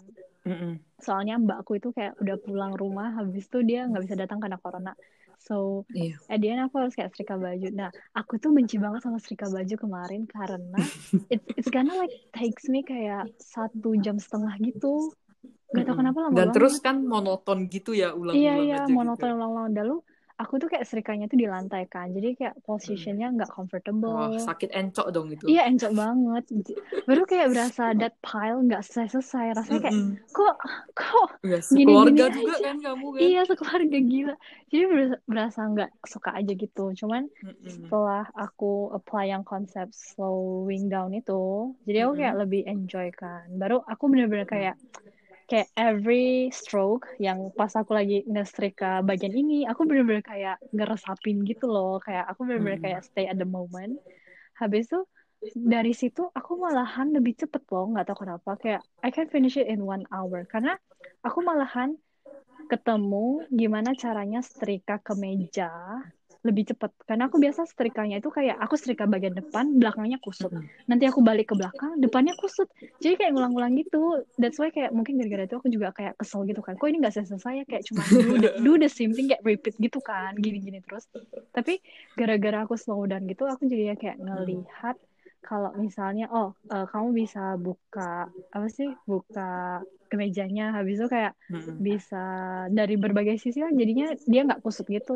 Mm-mm. 0.48 0.80
soalnya 1.04 1.36
mbakku 1.36 1.76
itu 1.78 1.92
kayak 1.92 2.16
udah 2.24 2.40
pulang 2.40 2.72
rumah 2.72 3.12
habis 3.12 3.44
itu 3.44 3.60
dia 3.60 3.84
nggak 3.86 4.08
bisa 4.08 4.16
datang 4.16 4.40
karena 4.40 4.56
corona 4.56 4.96
so 5.40 5.88
Iya. 5.90 6.20
at 6.28 6.38
the 6.38 6.52
end 6.52 6.62
aku 6.62 6.76
harus 6.78 6.94
kayak 6.94 7.10
setrika 7.10 7.40
baju. 7.40 7.68
Nah 7.72 7.90
aku 8.12 8.38
tuh 8.38 8.52
benci 8.52 8.76
banget 8.76 9.02
sama 9.02 9.18
setrika 9.18 9.48
baju 9.48 9.76
kemarin 9.80 10.28
karena 10.28 10.78
it's 11.34 11.48
it's 11.56 11.72
gonna 11.72 11.96
like 11.96 12.12
takes 12.32 12.68
me 12.68 12.84
kayak 12.84 13.32
satu 13.40 13.96
jam 13.98 14.20
setengah 14.20 14.54
gitu. 14.60 15.16
Gak 15.70 15.86
tau 15.86 15.96
kenapa 15.96 16.18
lama 16.26 16.34
Dan 16.34 16.50
banget. 16.50 16.56
terus 16.60 16.76
kan 16.82 16.98
monoton 17.00 17.70
gitu 17.70 17.94
ya, 17.94 18.10
iya 18.10 18.14
ulang-ulang 18.14 18.42
iya 18.42 18.54
aja 18.76 18.78
gitu. 18.84 18.92
monoton 18.92 19.30
ulang-ulang. 19.32 19.70
Dulu 19.72 19.96
aku 20.42 20.54
tuh 20.62 20.68
kayak 20.72 20.86
serikanya 20.90 21.26
tuh 21.32 21.38
di 21.42 21.48
lantai 21.54 21.84
kan 21.94 22.08
jadi 22.16 22.28
kayak 22.40 22.56
posisinya 22.68 23.26
nggak 23.36 23.52
Wah, 24.06 24.32
comfortable 24.32 24.40
sakit 24.48 24.70
encok 24.80 25.08
dong 25.16 25.28
itu. 25.36 25.48
iya 25.52 25.62
encok 25.70 25.92
banget 26.02 26.44
baru 27.08 27.22
kayak 27.30 27.48
berasa 27.54 27.82
that 28.00 28.14
pile 28.26 28.58
nggak 28.66 28.82
selesai-selesai 28.86 29.46
rasanya 29.58 29.82
kayak 29.86 29.98
kok 30.36 30.56
kok 31.00 31.30
Ya, 31.40 31.60
gini-gini 31.76 32.20
sekeluarga 32.20 32.24
juga 32.36 32.54
aja 32.60 32.68
kan 32.68 32.76
kamu 32.84 33.08
kan. 33.16 33.22
Iya 33.24 33.40
sekeluarga 33.50 33.98
gila. 34.12 34.34
Jadi 34.72 34.84
berasa, 35.28 35.60
nggak 35.74 35.90
suka 36.14 36.30
aja 36.40 36.52
gitu. 36.64 36.82
Cuman 37.00 37.24
Mm-mm. 37.44 37.68
setelah 37.68 38.24
aku 38.32 38.90
apply 38.98 39.24
yang 39.34 39.44
konsep 39.44 39.88
slowing 39.92 40.88
down 40.94 41.12
itu, 41.12 41.76
jadi 41.88 41.98
aku 42.08 42.14
kayak 42.20 42.36
lebih 42.42 42.62
enjoy 42.64 43.08
kan. 43.12 43.46
Baru 43.62 43.84
aku 43.84 44.04
bener-bener 44.12 44.48
kayak 44.48 44.76
kayak 45.50 45.68
every 45.76 46.54
stroke 46.54 47.06
yang 47.26 47.40
pas 47.58 47.74
aku 47.80 47.92
lagi 48.00 48.16
nge-setrika 48.32 49.02
bagian 49.10 49.34
ini, 49.34 49.66
aku 49.72 49.82
bener-bener 49.90 50.24
kayak 50.32 50.56
ngeresapin 50.76 51.38
gitu 51.50 51.66
loh. 51.74 51.98
Kayak 52.06 52.24
aku 52.32 52.42
bener-bener 52.48 52.80
Mm-mm. 52.80 52.86
kayak 52.86 53.02
stay 53.08 53.26
at 53.32 53.38
the 53.42 53.48
moment. 53.58 53.98
Habis 54.60 54.84
itu 54.90 55.00
dari 55.76 55.94
situ 56.02 56.22
aku 56.40 56.52
malahan 56.66 57.08
lebih 57.18 57.34
cepet 57.42 57.64
loh, 57.74 57.86
nggak 57.92 58.06
tahu 58.08 58.18
kenapa. 58.28 58.52
Kayak 58.62 58.82
I 59.06 59.10
can 59.16 59.28
finish 59.34 59.56
it 59.62 59.68
in 59.74 59.82
one 59.84 60.06
hour 60.14 60.46
karena 60.52 60.78
aku 61.26 61.40
malahan 61.44 61.98
ketemu 62.72 63.26
gimana 63.60 63.92
caranya 64.04 64.40
setrika 64.46 64.96
ke 65.06 65.14
meja 65.18 65.70
lebih 66.40 66.72
cepet 66.72 66.92
karena 67.04 67.28
aku 67.28 67.36
biasa 67.36 67.68
setrikanya 67.68 68.24
itu 68.24 68.32
kayak 68.32 68.56
aku 68.64 68.80
setrika 68.80 69.04
bagian 69.04 69.36
depan 69.36 69.76
belakangnya 69.76 70.24
kusut. 70.24 70.52
Nanti 70.88 71.04
aku 71.04 71.20
balik 71.20 71.52
ke 71.52 71.56
belakang 71.60 72.00
depannya 72.00 72.32
kusut. 72.40 72.72
Jadi 73.04 73.20
kayak 73.20 73.36
ngulang-ngulang 73.36 73.76
gitu. 73.76 74.24
That's 74.40 74.56
why 74.56 74.72
kayak 74.72 74.96
mungkin 74.96 75.20
gara-gara 75.20 75.52
itu 75.52 75.56
aku 75.60 75.68
juga 75.68 75.92
kayak 75.92 76.16
kesel 76.16 76.48
gitu 76.48 76.64
kan. 76.64 76.80
Kok 76.80 76.88
ini 76.88 77.04
nggak 77.04 77.16
selesai 77.20 77.54
ya? 77.60 77.66
Kayak 77.68 77.84
cuma 77.92 78.02
do 78.08 78.40
the, 78.40 78.50
do 78.64 78.72
the 78.80 78.88
same 78.88 79.12
thing 79.12 79.28
kayak 79.28 79.44
repeat 79.44 79.76
gitu 79.76 80.00
kan 80.00 80.32
gini-gini 80.40 80.80
terus. 80.80 81.12
Tapi 81.52 81.84
gara-gara 82.16 82.64
aku 82.64 82.80
slow 82.80 83.04
down 83.04 83.28
gitu 83.28 83.44
aku 83.44 83.68
jadi 83.68 84.00
kayak 84.00 84.24
ngelihat 84.24 84.96
kalau 85.48 85.70
misalnya 85.86 86.24
oh 86.36 86.48
eh, 86.74 86.86
kamu 86.92 87.08
bisa 87.22 87.40
buka 87.66 88.02
apa 88.56 88.68
sih 88.78 88.88
buka 89.12 89.42
kemejanya 90.10 90.64
habis 90.76 90.96
itu 91.00 91.08
kayak 91.16 91.34
Mm-mm. 91.52 91.84
bisa 91.88 92.18
dari 92.78 92.94
berbagai 93.04 93.36
sisi 93.44 93.58
kan 93.66 93.74
jadinya 93.82 94.06
dia 94.32 94.40
nggak 94.48 94.62
kusut 94.66 94.86
gitu 94.96 95.12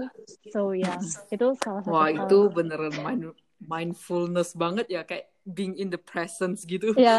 so 0.53 0.59
ya 0.83 0.89
itu 1.33 1.45
salah 1.63 1.83
satu 1.87 2.03
Wah, 2.03 2.07
hal 2.17 2.31
itu 2.31 2.47
beneran 2.55 2.95
mind- 3.05 3.35
mindfulness 3.59 4.55
banget 4.55 4.85
ya, 4.91 5.01
kayak 5.03 5.27
being 5.43 5.75
in 5.75 5.91
the 5.91 5.99
presence 5.99 6.63
gitu. 6.63 6.95
ya 7.05 7.11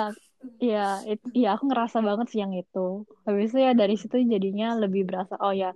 Iya, 0.65 0.81
it- 1.13 1.33
iya 1.39 1.49
aku 1.55 1.65
ngerasa 1.71 1.99
banget 2.09 2.27
sih 2.33 2.41
yang 2.45 2.55
itu. 2.63 2.81
Habis 3.27 3.47
itu 3.53 3.59
ya 3.67 3.73
dari 3.83 3.95
situ 4.01 4.17
jadinya 4.35 4.67
lebih 4.83 5.03
berasa, 5.09 5.35
oh 5.45 5.55
ya, 5.63 5.69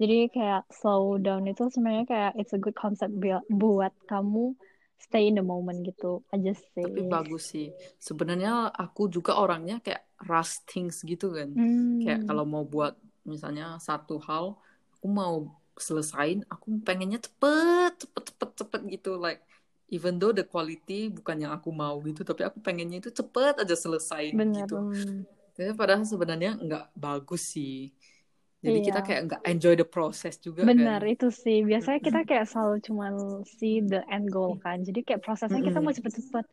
jadi 0.00 0.14
kayak 0.34 0.60
slow 0.78 1.04
down 1.24 1.42
itu 1.50 1.62
sebenarnya 1.74 2.04
kayak 2.12 2.32
it's 2.40 2.54
a 2.56 2.60
good 2.64 2.76
concept 2.84 3.14
buat 3.62 3.92
kamu 4.10 4.44
stay 5.04 5.22
in 5.28 5.34
the 5.38 5.44
moment 5.52 5.78
gitu 5.88 6.10
aja 6.34 6.52
Tapi 6.82 7.00
sih. 7.00 7.12
bagus 7.12 7.42
sih. 7.52 7.66
Sebenarnya 8.06 8.50
aku 8.82 9.08
juga 9.08 9.32
orangnya 9.42 9.74
kayak 9.84 10.02
rush 10.28 10.52
things 10.68 10.96
gitu 11.10 11.26
kan. 11.38 11.50
Kayak 12.02 12.20
Hmm, 12.20 12.28
kalau 12.28 12.44
mau 12.44 12.64
buat 12.68 12.92
misalnya 13.32 13.64
satu 13.80 14.20
hal, 14.28 14.44
aku 14.94 15.06
mau 15.08 15.34
selesain, 15.86 16.38
aku 16.52 16.66
pengennya 16.86 17.18
cepet, 17.26 17.90
cepet, 18.04 18.22
cepet, 18.30 18.50
cepet 18.60 18.80
gitu. 18.94 19.10
Like, 19.16 19.40
even 19.88 20.20
though 20.20 20.32
the 20.36 20.44
quality 20.44 21.08
bukan 21.16 21.36
yang 21.48 21.52
aku 21.56 21.70
mau 21.72 21.96
gitu, 22.04 22.20
tapi 22.28 22.42
aku 22.48 22.58
pengennya 22.60 22.96
itu 23.02 23.10
cepet 23.20 23.54
aja 23.64 23.74
selesain 23.84 24.36
bener. 24.36 24.52
gitu. 24.52 24.84
Tapi 25.54 25.70
padahal 25.78 26.04
sebenarnya 26.06 26.58
nggak 26.58 26.84
bagus 26.98 27.42
sih. 27.54 27.94
Jadi 28.64 28.78
kita 28.80 29.00
iya. 29.00 29.06
kayak 29.06 29.20
nggak 29.28 29.42
enjoy 29.44 29.74
the 29.76 29.84
process 29.84 30.40
juga 30.40 30.64
Benar, 30.64 31.00
kan. 31.02 31.04
itu 31.04 31.28
sih. 31.28 31.60
Biasanya 31.68 32.00
kita 32.00 32.20
kayak 32.24 32.46
selalu 32.48 32.76
cuman 32.86 33.12
see 33.44 33.84
the 33.84 34.00
end 34.08 34.32
goal 34.32 34.56
kan. 34.56 34.80
Jadi 34.80 35.04
kayak 35.04 35.20
prosesnya 35.20 35.60
kita 35.60 35.78
mau 35.84 35.92
cepet-cepet. 35.92 36.44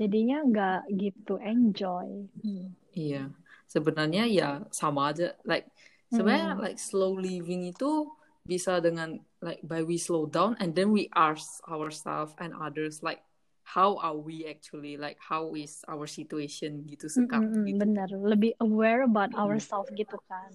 Jadinya 0.00 0.36
nggak 0.48 0.80
gitu 0.96 1.34
enjoy. 1.42 2.08
Hmm. 2.40 2.72
Iya, 2.96 3.28
sebenarnya 3.68 4.24
ya 4.28 4.48
sama 4.72 5.12
aja. 5.12 5.36
Like 5.44 5.68
sebenarnya 6.08 6.56
Hmm. 6.56 6.62
like 6.64 6.78
slow 6.80 7.12
living 7.16 7.68
itu 7.68 8.08
bisa 8.42 8.80
dengan 8.82 9.20
like 9.44 9.62
by 9.62 9.84
we 9.86 9.96
slow 10.00 10.26
down 10.26 10.58
and 10.58 10.74
then 10.74 10.90
we 10.90 11.06
ask 11.14 11.62
ourselves 11.68 12.34
and 12.42 12.50
others 12.58 12.98
like 13.00 13.22
how 13.62 13.94
are 14.02 14.18
we 14.18 14.42
actually 14.50 14.98
like 14.98 15.14
how 15.22 15.54
is 15.54 15.86
our 15.86 16.04
situation 16.10 16.82
gitu 16.90 17.06
Mm, 17.06 17.14
mm, 17.14 17.24
sekarang 17.24 17.52
mm, 17.52 17.64
gitu. 17.64 17.78
benar. 17.78 18.08
Lebih 18.10 18.52
aware 18.60 19.04
about 19.06 19.30
ourselves 19.38 19.88
gitu 19.94 20.16
kan. 20.26 20.50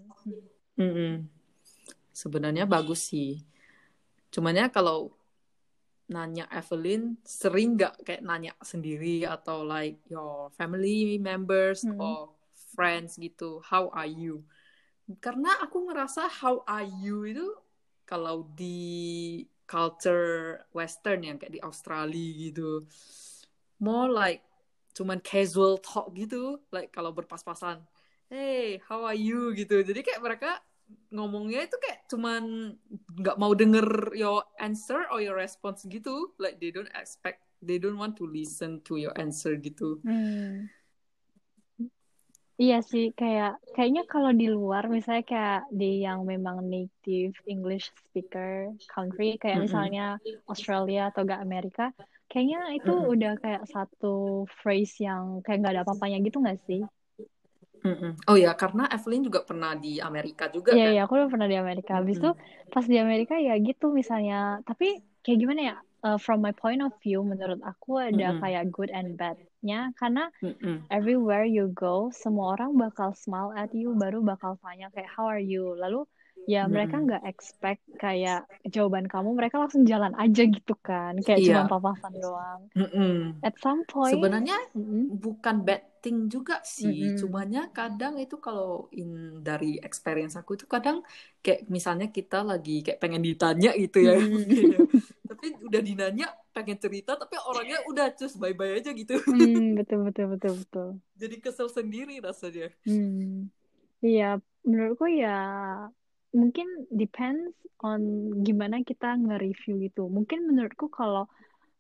Mm-mm. 0.78 1.26
Sebenarnya 2.14 2.66
bagus 2.66 3.10
sih. 3.14 3.42
Cuman 4.34 4.58
ya 4.58 4.68
kalau 4.70 5.14
nanya 6.08 6.48
Evelyn 6.48 7.20
sering 7.28 7.76
nggak 7.76 8.08
kayak 8.08 8.24
nanya 8.24 8.56
sendiri 8.64 9.28
atau 9.28 9.68
like 9.68 10.00
your 10.08 10.48
family 10.56 11.20
members 11.20 11.84
Hmm. 11.84 12.00
or 12.00 12.32
friends 12.72 13.20
gitu 13.20 13.60
how 13.68 13.92
are 13.92 14.08
you 14.08 14.40
karena 15.20 15.52
aku 15.60 15.84
ngerasa 15.92 16.32
how 16.32 16.64
are 16.64 16.88
you 17.04 17.28
itu 17.28 17.48
kalau 18.08 18.48
di 18.56 19.44
culture 19.68 20.64
western 20.72 21.28
yang 21.28 21.36
kayak 21.36 21.60
di 21.60 21.62
Australia 21.64 22.28
gitu 22.40 22.88
more 23.84 24.08
like 24.08 24.48
cuman 24.96 25.20
casual 25.20 25.76
talk 25.84 26.16
gitu 26.16 26.56
like 26.72 26.90
kalau 26.96 27.12
berpas-pasan 27.12 27.84
hey 28.32 28.80
how 28.88 29.04
are 29.04 29.18
you 29.18 29.52
gitu 29.60 29.84
jadi 29.84 30.00
kayak 30.08 30.24
mereka 30.24 30.52
ngomongnya 31.12 31.64
itu 31.68 31.76
kayak 31.80 32.00
cuman 32.12 32.44
nggak 33.16 33.38
mau 33.40 33.52
denger 33.56 34.12
your 34.16 34.44
answer 34.60 35.08
or 35.12 35.20
your 35.24 35.36
response 35.40 35.88
gitu 35.88 36.36
like 36.40 36.60
they 36.60 36.72
don't 36.72 36.92
expect 36.96 37.44
they 37.64 37.80
don't 37.80 37.96
want 38.00 38.14
to 38.20 38.28
listen 38.28 38.84
to 38.84 39.00
your 39.00 39.16
answer 39.16 39.56
gitu 39.56 40.00
Hmm. 40.04 40.68
Iya 42.64 42.76
sih, 42.92 43.04
kayak 43.20 43.50
kayaknya 43.74 44.02
kalau 44.12 44.32
di 44.42 44.46
luar, 44.56 44.84
misalnya 44.96 45.24
kayak 45.32 45.60
di 45.80 45.86
yang 46.06 46.20
memang 46.32 46.58
native 46.74 47.34
English 47.54 47.86
speaker 48.06 48.74
country, 48.94 49.38
kayak 49.42 49.62
Mm-mm. 49.62 49.70
misalnya 49.70 50.04
Australia 50.52 51.00
atau 51.14 51.22
gak 51.32 51.42
Amerika, 51.46 51.84
kayaknya 52.30 52.58
itu 52.78 52.90
Mm-mm. 52.90 53.14
udah 53.14 53.32
kayak 53.44 53.64
satu 53.74 54.08
phrase 54.60 54.94
yang 55.08 55.24
kayak 55.46 55.58
nggak 55.62 55.74
ada 55.74 55.84
apa-apanya 55.86 56.18
gitu 56.26 56.38
nggak 56.42 56.60
sih? 56.66 56.82
Mm-mm. 57.88 58.12
Oh 58.30 58.38
ya, 58.46 58.52
karena 58.62 58.84
Evelyn 58.96 59.22
juga 59.28 59.40
pernah 59.50 59.72
di 59.84 59.92
Amerika 60.10 60.44
juga 60.56 60.72
Iya, 60.76 60.84
kan? 60.84 60.92
iya, 60.92 61.00
aku 61.06 61.14
udah 61.18 61.30
pernah 61.34 61.48
di 61.54 61.58
Amerika. 61.64 61.92
Habis 62.00 62.16
itu 62.20 62.30
pas 62.74 62.86
di 62.92 62.98
Amerika 63.06 63.34
ya 63.48 63.54
gitu 63.68 63.86
misalnya. 64.00 64.36
Tapi 64.68 64.86
kayak 65.24 65.40
gimana 65.44 65.62
ya? 65.72 65.76
Uh, 66.06 66.18
from 66.26 66.38
my 66.46 66.54
point 66.54 66.82
of 66.86 66.94
view, 67.04 67.20
menurut 67.32 67.60
aku 67.72 67.90
ada 67.98 68.14
Mm-mm. 68.14 68.40
kayak 68.42 68.64
good 68.76 68.92
and 69.00 69.10
bad-nya. 69.20 69.80
Karena 70.00 70.24
Mm-mm. 70.44 70.76
everywhere 70.98 71.46
you 71.48 71.64
go, 71.74 71.96
semua 72.14 72.46
orang 72.56 72.72
bakal 72.84 73.10
smile 73.24 73.52
at 73.56 73.72
you, 73.74 73.96
baru 73.98 74.20
bakal 74.22 74.52
tanya 74.62 74.88
kayak 74.94 75.10
how 75.16 75.26
are 75.26 75.42
you. 75.42 75.74
Lalu 75.84 76.06
ya 76.54 76.60
mereka 76.74 76.96
Mm-mm. 76.96 77.04
nggak 77.06 77.24
expect 77.32 77.82
kayak 78.04 78.38
jawaban 78.74 79.06
kamu, 79.12 79.30
mereka 79.40 79.56
langsung 79.62 79.84
jalan 79.92 80.14
aja 80.24 80.42
gitu 80.56 80.74
kan, 80.88 81.14
kayak 81.26 81.42
cuma 81.48 81.62
Iya. 81.62 81.70
papasan 81.72 82.14
doang. 82.24 82.62
Mm-mm. 82.78 83.10
At 83.48 83.54
some 83.64 83.82
point, 83.94 84.42
Sebenarnya 84.42 84.56
mm-mm, 84.78 85.04
bukan 85.24 85.56
bad 85.68 85.84
thing 86.04 86.18
juga 86.34 86.56
sih, 86.64 86.98
mm-mm, 87.00 87.18
cumannya 87.20 87.62
kadang 87.78 88.16
itu 88.24 88.36
kalau 88.46 88.88
in 89.00 89.10
dari 89.48 89.68
experience 89.88 90.36
aku 90.40 90.52
itu 90.58 90.66
kadang 90.76 90.98
kayak 91.44 91.62
misalnya 91.76 92.08
kita 92.18 92.36
lagi 92.50 92.72
kayak 92.86 93.00
pengen 93.04 93.24
ditanya 93.30 93.70
gitu 93.84 93.98
ya, 94.08 94.14
ya. 94.74 94.82
Tapi 95.30 95.46
udah 95.68 95.82
dinanya 95.90 96.26
pengen 96.56 96.78
cerita 96.84 97.12
tapi 97.22 97.36
orangnya 97.50 97.78
udah 97.90 98.06
cus 98.18 98.34
bye-bye 98.42 98.74
aja 98.80 98.92
gitu. 99.02 99.14
Hmm, 99.28 99.76
betul 99.78 100.00
betul 100.08 100.26
betul 100.34 100.54
betul. 100.62 100.88
Jadi 101.18 101.36
kesel 101.44 101.68
sendiri 101.74 102.16
rasanya. 102.22 102.70
Hmm. 102.86 103.50
Iya, 104.06 104.24
menurutku 104.68 105.06
ya 105.22 105.28
mungkin 106.38 106.86
depends 106.94 107.58
on 107.82 108.02
gimana 108.46 108.86
kita 108.86 109.18
nge-review 109.18 109.90
gitu. 109.90 110.06
Mungkin 110.06 110.46
menurutku 110.46 110.94
kalau 110.94 111.26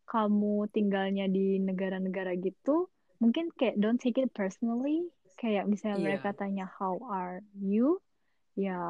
kamu 0.09 0.65
tinggalnya 0.73 1.29
di 1.29 1.61
negara-negara 1.61 2.33
gitu, 2.41 2.89
mungkin 3.21 3.53
kayak 3.53 3.77
don't 3.77 4.01
take 4.01 4.17
it 4.17 4.33
personally. 4.33 5.05
Kayak 5.37 5.69
misalnya 5.69 6.01
mereka 6.01 6.33
Iya. 6.33 6.39
tanya 6.41 6.65
how 6.81 6.97
are 7.13 7.45
you, 7.61 8.01
ya 8.57 8.81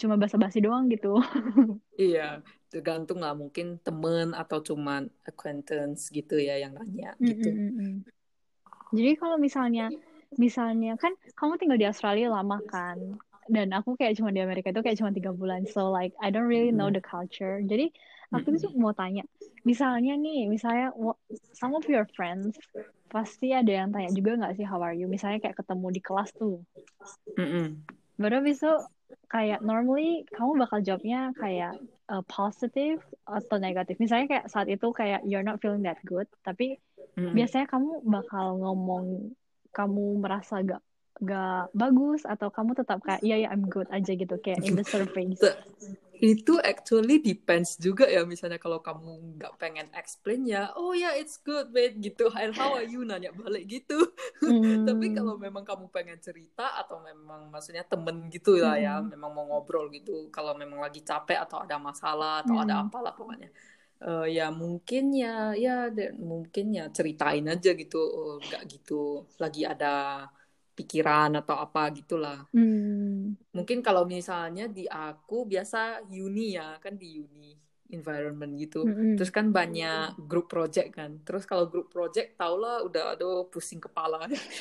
cuma 0.00 0.16
basa-basi 0.16 0.64
doang 0.64 0.88
gitu. 0.88 1.20
Iya, 1.96 2.44
tergantung 2.68 3.24
lah 3.24 3.32
mungkin 3.32 3.80
temen 3.80 4.36
atau 4.36 4.60
cuman 4.60 5.08
acquaintance 5.24 6.12
gitu 6.12 6.36
ya 6.36 6.60
yang 6.60 6.76
nanya 6.76 7.16
gitu. 7.16 7.48
mm. 7.48 8.04
Jadi 8.92 9.12
kalau 9.16 9.40
misalnya, 9.40 9.88
misalnya 10.36 11.00
kan 11.00 11.16
kamu 11.32 11.56
tinggal 11.56 11.80
di 11.80 11.88
Australia 11.88 12.28
lama 12.28 12.60
kan, 12.68 13.16
dan 13.46 13.70
aku 13.72 13.94
kayak 13.94 14.18
cuma 14.18 14.34
di 14.34 14.42
Amerika 14.42 14.70
itu 14.74 14.82
kayak 14.82 14.98
cuma 14.98 15.10
tiga 15.14 15.30
bulan, 15.30 15.64
so 15.70 15.88
like 15.88 16.12
I 16.18 16.30
don't 16.34 16.50
really 16.50 16.74
know 16.74 16.90
the 16.90 17.02
culture. 17.02 17.62
Jadi 17.62 17.94
aku 18.34 18.58
tuh 18.58 18.74
mau 18.74 18.90
tanya, 18.90 19.22
misalnya 19.62 20.18
nih, 20.18 20.50
misalnya 20.50 20.90
some 21.54 21.74
of 21.78 21.86
your 21.86 22.06
friends 22.14 22.58
pasti 23.06 23.54
ada 23.54 23.70
yang 23.70 23.94
tanya 23.94 24.10
juga 24.10 24.34
nggak 24.34 24.54
sih 24.58 24.66
how 24.66 24.82
are 24.82 24.94
you? 24.94 25.06
Misalnya 25.06 25.38
kayak 25.38 25.56
ketemu 25.62 25.86
di 25.94 26.00
kelas 26.02 26.30
tuh, 26.34 26.58
Mm-mm. 27.38 27.86
baru 28.18 28.42
habis 28.42 28.58
itu 28.58 28.74
kayak 29.30 29.62
normally 29.62 30.26
kamu 30.34 30.58
bakal 30.58 30.78
jawabnya 30.82 31.30
kayak 31.38 31.78
uh, 32.10 32.22
positive 32.26 32.98
atau 33.26 33.56
negatif. 33.62 33.98
Misalnya 34.02 34.26
kayak 34.26 34.46
saat 34.50 34.66
itu 34.66 34.90
kayak 34.90 35.22
you're 35.22 35.46
not 35.46 35.62
feeling 35.62 35.86
that 35.86 36.02
good, 36.02 36.26
tapi 36.42 36.82
Mm-mm. 37.14 37.30
biasanya 37.30 37.70
kamu 37.70 38.02
bakal 38.06 38.58
ngomong 38.58 39.30
kamu 39.70 40.24
merasa 40.24 40.64
gak 40.64 40.80
gak 41.30 41.72
bagus 41.80 42.20
atau 42.32 42.48
kamu 42.56 42.72
tetap 42.80 42.98
kayak 43.06 43.20
iya 43.26 43.36
ya 43.44 43.48
I'm 43.54 43.64
good 43.72 43.88
aja 43.96 44.10
gitu 44.20 44.34
kayak 44.44 44.60
in 44.66 44.74
the 44.78 44.84
surface. 44.86 45.42
Itu 46.16 46.56
actually 46.64 47.20
depends 47.20 47.76
juga 47.76 48.08
ya 48.08 48.24
misalnya 48.24 48.56
kalau 48.56 48.80
kamu 48.80 49.36
nggak 49.36 49.52
pengen 49.60 49.84
explain 49.92 50.48
ya, 50.48 50.72
oh 50.72 50.96
ya 50.96 51.12
it's 51.12 51.36
good 51.44 51.68
mate 51.76 52.00
gitu, 52.00 52.32
and 52.40 52.56
how 52.56 52.72
are 52.72 52.86
you 52.88 53.04
nanya 53.04 53.36
balik 53.36 53.68
gitu. 53.68 54.00
Tapi 54.86 55.12
kalau 55.12 55.36
Hmm, 55.36 55.44
memang 55.44 55.60
kamu 55.68 55.92
pengen 55.92 56.16
cerita 56.24 56.72
atau 56.80 57.04
memang 57.04 57.52
maksudnya 57.52 57.84
temen 57.84 58.32
gitu 58.32 58.56
lah 58.64 58.80
ya, 58.80 58.94
hmm, 58.96 59.10
memang 59.12 59.28
mau 59.36 59.44
ngobrol 59.44 59.92
gitu, 59.92 60.32
kalau 60.32 60.56
memang 60.56 60.80
lagi 60.80 61.04
capek 61.04 61.36
atau 61.44 61.60
ada 61.60 61.76
masalah 61.76 62.40
atau 62.48 62.56
ada 62.56 62.74
hmm, 62.74 62.88
apalah 62.88 63.12
pokoknya. 63.12 63.52
Eh, 64.00 64.26
ya 64.40 64.48
mungkin 64.52 65.02
ya 65.16 65.52
ya 65.56 65.88
mungkin 66.16 66.66
ya 66.78 66.88
ceritain 66.96 67.44
aja 67.52 67.70
gitu, 67.76 67.96
oh, 68.00 68.32
nggak 68.46 68.62
gitu 68.72 69.24
lagi 69.42 69.68
ada 69.68 69.88
pikiran 70.78 71.30
atau 71.40 71.56
apa 71.64 71.80
gitulah. 71.98 72.38
hmm, 72.52 73.36
Mungkin 73.56 73.80
kalau 73.80 74.04
misalnya 74.04 74.68
di 74.68 74.84
aku 74.84 75.48
biasa 75.48 76.04
uni 76.12 76.60
ya, 76.60 76.76
kan 76.84 76.92
di 77.00 77.24
uni 77.24 77.56
environment 77.96 78.52
gitu. 78.60 78.78
hmm, 78.82 79.16
Terus 79.16 79.30
kan 79.32 79.48
banyak 79.48 80.20
grup 80.28 80.46
project 80.52 80.88
kan. 80.98 81.10
Terus 81.24 81.48
kalau 81.48 81.64
grup 81.72 81.88
project 81.88 82.36
tau 82.36 82.54
lah 82.60 82.84
udah 82.84 83.16
aduh 83.16 83.48
pusing 83.48 83.80
kepala. 83.80 84.28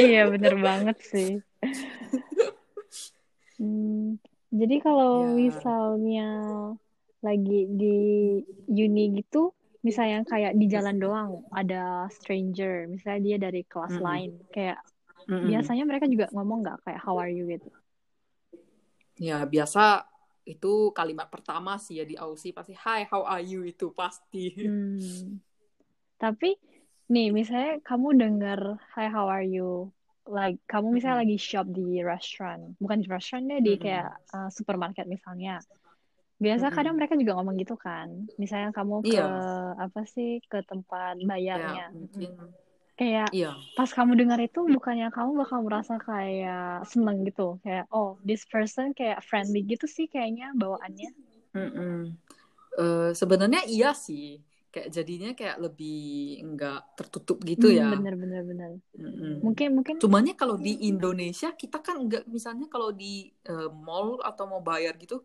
Iya 0.00 0.18
bener 0.32 0.54
banget 0.66 0.96
sih. 1.10 1.28
Hmm, 3.58 4.18
jadi 4.58 4.74
kalau 4.84 5.10
Ya. 5.12 5.34
misalnya 5.40 6.22
lagi 7.26 7.58
di 7.80 7.86
uni 8.84 9.02
gitu, 9.18 9.38
misalnya 9.86 10.18
kayak 10.30 10.52
di 10.60 10.66
jalan 10.74 10.96
doang 11.02 11.30
ada 11.60 12.08
stranger, 12.16 12.88
misalnya 12.92 13.20
dia 13.26 13.36
dari 13.46 13.60
kelas 13.72 13.96
Mm-mm. 13.98 14.04
lain, 14.06 14.30
kayak 14.54 14.78
Mm-mm. 15.28 15.50
biasanya 15.50 15.84
mereka 15.88 16.06
juga 16.12 16.26
ngomong 16.34 16.58
nggak 16.64 16.78
kayak 16.84 17.00
how 17.04 17.16
are 17.20 17.32
you 17.32 17.44
gitu. 17.48 17.68
Ya 19.18 19.46
biasa 19.46 20.04
itu 20.44 20.92
kalimat 20.92 21.30
pertama 21.32 21.80
sih 21.80 22.02
ya 22.02 22.04
di 22.04 22.16
Aussie 22.20 22.52
pasti 22.52 22.74
Hi 22.76 23.08
how 23.08 23.22
are 23.24 23.40
you 23.40 23.64
itu 23.64 23.88
pasti. 23.94 24.52
Hmm. 24.60 25.40
Tapi 26.20 26.56
nih 27.12 27.28
misalnya 27.32 27.80
kamu 27.84 28.08
dengar 28.16 28.60
Hi 28.96 29.06
how 29.12 29.28
are 29.28 29.44
you 29.44 29.92
like 30.24 30.56
kamu 30.72 30.96
misalnya 30.96 31.20
Mm-mm. 31.20 31.28
lagi 31.28 31.36
shop 31.36 31.66
di 31.68 32.00
restoran 32.00 32.72
bukan 32.80 33.04
di 33.04 33.08
restoran 33.12 33.44
deh 33.44 33.60
di 33.60 33.76
Mm-mm. 33.76 33.84
kayak 33.84 34.08
uh, 34.32 34.48
supermarket 34.48 35.04
misalnya 35.04 35.60
biasa 36.40 36.72
Mm-mm. 36.72 36.76
kadang 36.76 36.96
mereka 36.96 37.14
juga 37.20 37.36
ngomong 37.36 37.60
gitu 37.60 37.76
kan 37.76 38.08
misalnya 38.40 38.72
kamu 38.72 39.04
ke 39.04 39.20
Iya, 39.20 39.24
apa 39.84 40.00
sih 40.08 40.40
ke 40.48 40.64
tempat 40.64 41.20
bayarnya 41.28 41.92
mungkin 41.92 42.32
Mm-mm. 42.32 42.48
Kayak 42.94 43.28
iya. 43.34 43.58
pas 43.74 43.90
kamu 43.90 44.14
dengar 44.14 44.38
itu 44.38 44.62
bukannya 44.70 45.10
kamu 45.10 45.30
bakal 45.42 45.66
merasa 45.66 45.98
kayak 45.98 46.86
seneng 46.86 47.26
gitu 47.26 47.58
kayak 47.66 47.90
oh 47.90 48.14
this 48.22 48.46
person 48.46 48.94
kayak 48.94 49.18
friendly 49.26 49.66
gitu 49.66 49.90
sih 49.90 50.06
kayaknya 50.06 50.54
bawaannya 50.54 51.10
Mm-mm. 51.54 52.18
Eh, 52.74 53.10
sebenarnya 53.14 53.62
iya 53.70 53.94
sih. 53.94 54.42
Kayak 54.74 54.90
jadinya 54.90 55.30
kayak 55.38 55.62
lebih 55.62 56.02
enggak 56.42 56.82
tertutup 56.98 57.38
gitu 57.46 57.70
Hmm, 57.70 57.78
ya. 57.78 57.88
bener 57.94 58.14
bener 58.18 58.42
bener 58.42 58.70
Mm-mm. 58.98 59.38
mungkin 59.38 59.68
mungkin 59.78 59.94
Cumannya 60.02 60.34
kalau 60.34 60.58
di 60.58 60.90
Indonesia 60.90 61.54
kita 61.54 61.78
kan 61.78 62.02
enggak 62.02 62.26
misalnya 62.26 62.66
kalau 62.66 62.90
di 62.90 63.30
eh, 63.46 63.70
mall 63.70 64.18
atau 64.18 64.50
mau 64.50 64.58
bayar 64.58 64.98
gitu, 64.98 65.22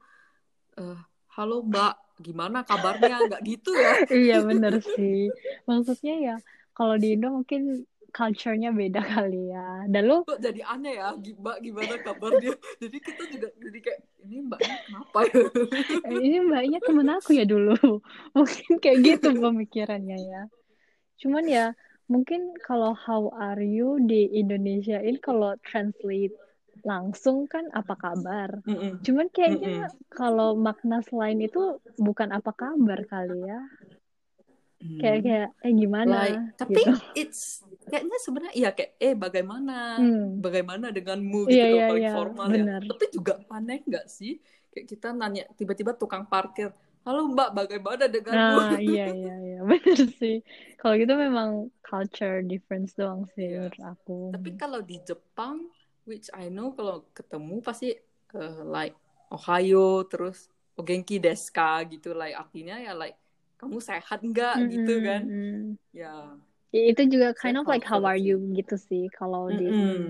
eh, 0.78 0.98
halo 1.34 1.66
Mbak, 1.66 2.22
gimana 2.22 2.62
kabarnya? 2.62 3.26
Enggak 3.26 3.42
gitu 3.42 3.74
ya. 3.74 3.90
iya 4.14 4.38
bener 4.46 4.78
sih 4.86 5.34
maksudnya 5.66 6.14
ya 6.22 6.36
kalau 6.80 6.96
di 6.96 7.20
Indo 7.20 7.28
mungkin 7.36 7.84
culture-nya 8.15 8.72
beda 8.72 9.02
kali 9.20 9.52
ya. 9.52 9.84
Dan 9.92 10.04
lu? 10.08 10.24
Kok 10.24 10.39
jadi 10.39 10.62
aneh 10.63 10.96
ya, 10.96 11.12
Mbak 11.13 11.58
gimana 11.60 11.94
kabarnya? 12.00 12.52
Jadi 12.82 12.98
kita 13.04 13.24
juga 13.28 13.48
jadi 13.60 13.80
kayak 13.84 14.00
ini 14.24 14.36
Mbaknya 14.48 14.76
kenapa 14.88 15.20
ya? 15.28 15.34
eh, 16.10 16.20
ini 16.20 16.38
mbaknya 16.44 16.80
temen 16.84 17.08
aku 17.12 17.30
ya 17.36 17.46
dulu. 17.46 18.00
Mungkin 18.36 18.72
kayak 18.80 18.98
gitu 19.04 19.30
pemikirannya 19.36 20.18
ya. 20.18 20.42
Cuman 21.20 21.46
ya 21.46 21.65
mungkin 22.08 22.56
kalau 22.63 22.96
how 22.96 23.30
are 23.36 23.62
you 23.62 24.00
di 24.02 24.32
Indonesia 24.34 24.98
ini 25.04 25.20
kalau 25.22 25.54
translate 25.62 26.34
langsung 26.88 27.46
kan 27.52 27.68
apa 27.76 27.92
kabar? 28.00 28.63
Mm-mm. 28.63 29.04
cuman 29.04 29.28
kayaknya 29.36 29.92
kalau 30.08 30.56
makna 30.56 31.04
selain 31.04 31.36
itu 31.44 31.76
bukan 32.00 32.32
apa 32.32 32.56
kabar 32.56 33.04
kali 33.04 33.52
ya 33.52 33.60
Hmm. 34.80 34.96
kayak 34.96 35.52
eh 35.60 35.74
gimana 35.76 36.15
Like, 36.24 36.39
tapi 36.56 36.80
gitu 36.88 36.96
it's 37.20 37.60
kayaknya 37.92 38.18
sebenarnya 38.24 38.54
iya 38.56 38.70
kayak 38.72 38.92
eh 38.96 39.12
bagaimana 39.12 40.00
hmm 40.00 40.39
bagaimana 40.39 40.88
denganmu 40.96 41.39
iya 41.52 41.65
gitu 41.68 41.76
iya 41.76 41.86
paling 41.92 42.04
iya 42.08 42.12
formal 42.15 42.48
ya. 42.48 42.63
Tapi 42.88 43.06
juga 43.12 43.34
aneh 43.52 43.80
nggak 43.84 44.06
sih? 44.08 44.39
Kayak 44.72 44.86
kita 44.88 45.08
nanya 45.12 45.44
tiba-tiba 45.60 45.92
tukang 46.00 46.24
parkir, 46.32 46.72
halo 47.04 47.28
Mbak 47.28 47.50
bagaimana 47.60 48.08
denganmu? 48.08 48.56
nah 48.56 48.80
iya 48.80 49.06
iya 49.12 49.36
iya 49.36 49.60
bener 49.70 50.00
sih 50.15 50.36
kalau 50.80 50.96
gitu 50.96 51.13
memang 51.18 51.50
culture 51.84 52.39
difference 52.39 52.96
doang 52.96 53.28
sih 53.36 53.52
Iya. 53.52 53.68
menurut 53.68 53.82
aku 53.84 54.15
Tapi 54.32 54.50
kalau 54.56 54.80
di 54.80 54.96
Jepang, 55.04 55.68
which 56.08 56.32
I 56.32 56.48
know 56.48 56.72
kalau 56.72 57.04
ketemu 57.12 57.60
pasti 57.60 58.00
eh, 58.32 58.56
like 58.63 58.96
Ohio 59.28 60.08
terus 60.08 60.48
Ogenki 60.80 61.20
desu 61.20 61.52
ka 61.52 61.84
gitu 61.84 62.15
like 62.15 62.32
artinya 62.34 62.80
ya 62.80 62.96
like 62.96 63.20
kamu 63.60 63.78
sehat 63.84 64.19
nggak 64.24 64.56
gitu 64.72 64.93
kan? 65.04 65.22
Mm-mm. 65.28 65.78
Ya, 65.91 66.13
Ya, 66.69 66.84
itu 66.93 67.02
juga 67.10 67.34
kind 67.34 67.58
of 67.58 67.65
like 67.65 67.82
how 67.82 67.98
are 68.06 68.17
you 68.17 68.38
gitu 68.54 68.78
sih 68.78 69.10
kalau 69.10 69.50
di 69.50 69.65
Mm-mm. 69.67 69.74
hmm. 69.74 70.06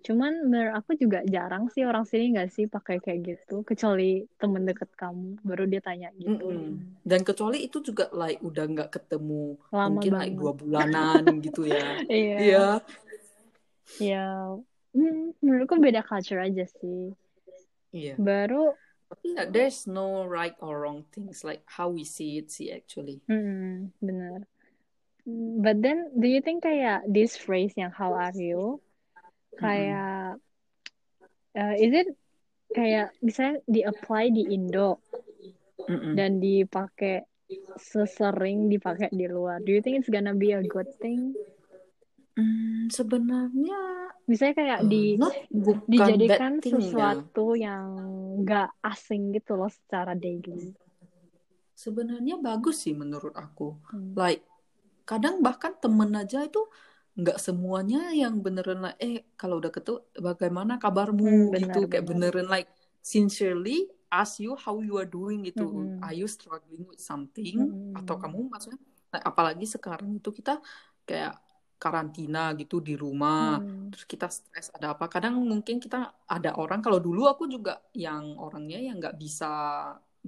cuman 0.00 0.32
menurut 0.48 0.74
aku 0.80 0.96
juga 0.96 1.20
jarang 1.28 1.68
sih 1.70 1.84
orang 1.84 2.08
sini 2.08 2.32
nggak 2.32 2.50
sih 2.50 2.64
pakai 2.66 2.98
kayak 3.04 3.20
gitu 3.20 3.60
kecuali 3.68 4.24
temen 4.40 4.64
deket 4.64 4.90
kamu 4.96 5.38
baru 5.44 5.68
dia 5.68 5.78
tanya 5.84 6.08
gitu 6.16 6.34
Mm-mm. 6.50 6.82
Dan 7.04 7.20
kecuali 7.22 7.62
itu 7.68 7.78
juga 7.84 8.08
like 8.16 8.40
udah 8.40 8.64
nggak 8.64 8.90
ketemu 8.96 9.60
lama 9.70 9.86
mungkin 9.86 10.12
like 10.16 10.34
banget 10.34 10.40
dua 10.40 10.52
bulanan 10.56 11.22
gitu 11.46 11.62
ya. 11.68 11.84
iya 12.10 12.36
Iya. 12.40 12.64
ya 14.00 14.26
hmm, 14.96 15.38
menurutku 15.44 15.76
beda 15.78 16.00
culture 16.02 16.40
aja 16.42 16.64
sih 16.66 17.12
Iya. 17.90 18.14
baru 18.18 18.74
Ya, 19.26 19.42
there's 19.42 19.90
no 19.90 20.22
right 20.24 20.54
or 20.62 20.86
wrong 20.86 21.02
things 21.10 21.42
like 21.42 21.66
how 21.66 21.90
we 21.90 22.06
see 22.06 22.38
it 22.38 22.50
sih 22.50 22.70
actually. 22.70 23.18
hmm, 23.26 23.90
bener 23.98 24.46
but 25.60 25.78
then 25.82 26.08
do 26.16 26.26
you 26.26 26.40
think 26.40 26.64
kayak 26.64 27.04
this 27.06 27.36
phrase 27.36 27.74
yang 27.76 27.92
how 27.92 28.14
are 28.16 28.34
you 28.34 28.80
kayak 29.58 30.40
uh, 31.54 31.74
is 31.76 31.92
it 31.92 32.08
kayak 32.70 33.10
misalnya 33.20 33.60
di 33.66 33.82
apply 33.82 34.30
di 34.30 34.46
Indo 34.54 35.02
Mm-mm. 35.90 36.14
dan 36.14 36.38
dipakai 36.38 37.26
sesering 37.74 38.70
dipakai 38.70 39.10
di 39.10 39.26
luar. 39.26 39.58
Do 39.58 39.74
you 39.74 39.82
think 39.82 39.98
it's 39.98 40.12
gonna 40.12 40.38
be 40.38 40.54
a 40.54 40.62
good 40.62 40.86
thing? 41.02 41.34
Hmm, 42.38 42.86
sebenarnya 42.86 44.00
Misalnya 44.30 44.54
kayak 44.62 44.80
di 44.86 45.18
dijadikan 45.90 46.62
thing 46.62 46.78
ya. 46.78 46.86
sesuatu 46.86 47.58
yang 47.58 47.90
nggak 48.40 48.66
asing 48.90 49.22
gitu 49.36 49.52
loh 49.60 49.70
secara 49.78 50.12
daily. 50.24 50.60
Sebenarnya 51.74 52.36
bagus 52.36 52.84
sih 52.84 52.92
menurut 52.92 53.32
aku. 53.36 53.72
Hmm. 53.90 54.20
Like 54.20 54.44
kadang 55.08 55.40
bahkan 55.46 55.72
temen 55.82 56.12
aja 56.14 56.44
itu 56.46 56.60
nggak 57.18 57.38
semuanya 57.42 58.12
yang 58.14 58.40
beneran 58.44 58.80
like 58.84 58.98
eh 59.02 59.26
kalau 59.40 59.58
udah 59.60 59.72
ketemu 59.74 59.98
bagaimana 60.22 60.78
Hmm, 61.22 61.50
kabarmu 61.50 61.52
benar 61.52 61.82
gitu 61.82 61.88
kayak 61.90 62.06
benar. 62.08 62.10
beneran 62.10 62.46
like 62.48 62.68
sincerely 63.02 63.88
ask 64.12 64.38
you 64.44 64.54
how 64.60 64.78
you 64.84 64.94
are 65.00 65.08
doing 65.08 65.42
gitu. 65.48 65.64
Mm-mm. 65.64 66.00
Are 66.04 66.14
you 66.16 66.26
struggling 66.30 66.84
with 66.86 67.00
something 67.02 67.72
atau 67.96 68.14
Mm-mm. 68.14 68.20
kamu 68.20 68.50
maksudnya 68.52 68.80
like, 69.12 69.24
apalagi 69.26 69.64
sekarang 69.66 70.10
itu 70.20 70.30
kita 70.30 70.60
kayak 71.08 71.34
karantina 71.82 72.38
gitu 72.60 72.76
di 72.88 72.94
rumah 73.04 73.58
Hmm. 73.64 73.90
terus 73.90 74.04
kita 74.12 74.26
stres 74.30 74.68
ada 74.76 74.86
apa 74.94 75.04
kadang 75.14 75.34
mungkin 75.52 75.76
kita 75.84 75.96
ada 76.34 76.50
orang 76.62 76.80
kalau 76.84 76.98
dulu 77.06 77.22
aku 77.32 77.44
juga 77.54 77.72
yang 77.96 78.24
orangnya 78.38 78.78
yang 78.86 78.96
nggak 79.00 79.16
bisa 79.22 79.46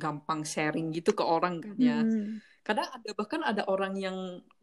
gampang 0.03 0.41
sharing 0.53 0.87
gitu 0.97 1.11
ke 1.19 1.25
orang 1.35 1.55
kan 1.65 1.77
ya 1.77 1.95
Hmm. 2.03 2.41
kadang 2.67 2.87
ada 2.97 3.11
bahkan 3.19 3.43
ada 3.51 3.63
orang 3.73 3.95
yang 3.99 4.17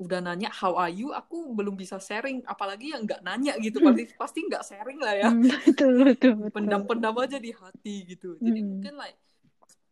udah 0.04 0.20
nanya 0.26 0.50
how 0.60 0.74
are 0.80 0.90
you 0.92 1.12
aku 1.12 1.36
belum 1.58 1.76
bisa 1.76 1.98
sharing 2.00 2.42
apalagi 2.48 2.96
yang 2.96 3.04
nggak 3.08 3.22
nanya 3.28 3.54
gitu 3.60 3.78
pasti 3.84 4.04
pasti 4.16 4.40
nggak 4.48 4.64
sharing 4.70 5.00
lah 5.04 5.16
ya 5.24 5.30
Hmm, 5.30 5.42
betul 5.66 5.92
betul 6.08 6.34
betul. 6.44 6.54
pendam-pendam 6.56 7.16
aja 7.24 7.38
di 7.38 7.52
hati 7.54 7.96
gitu 8.10 8.40
jadi 8.42 8.60
Hmm. 8.60 8.70
mungkin 8.72 8.94
like 8.98 9.18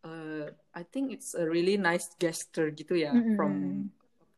uh, 0.05 0.47
I 0.73 0.83
think 0.87 1.11
it's 1.15 1.35
a 1.35 1.45
really 1.45 1.77
nice 1.77 2.13
gesture 2.17 2.69
gitu 2.73 2.95
ya 2.97 3.13
Mm-mm. 3.13 3.35
from 3.35 3.53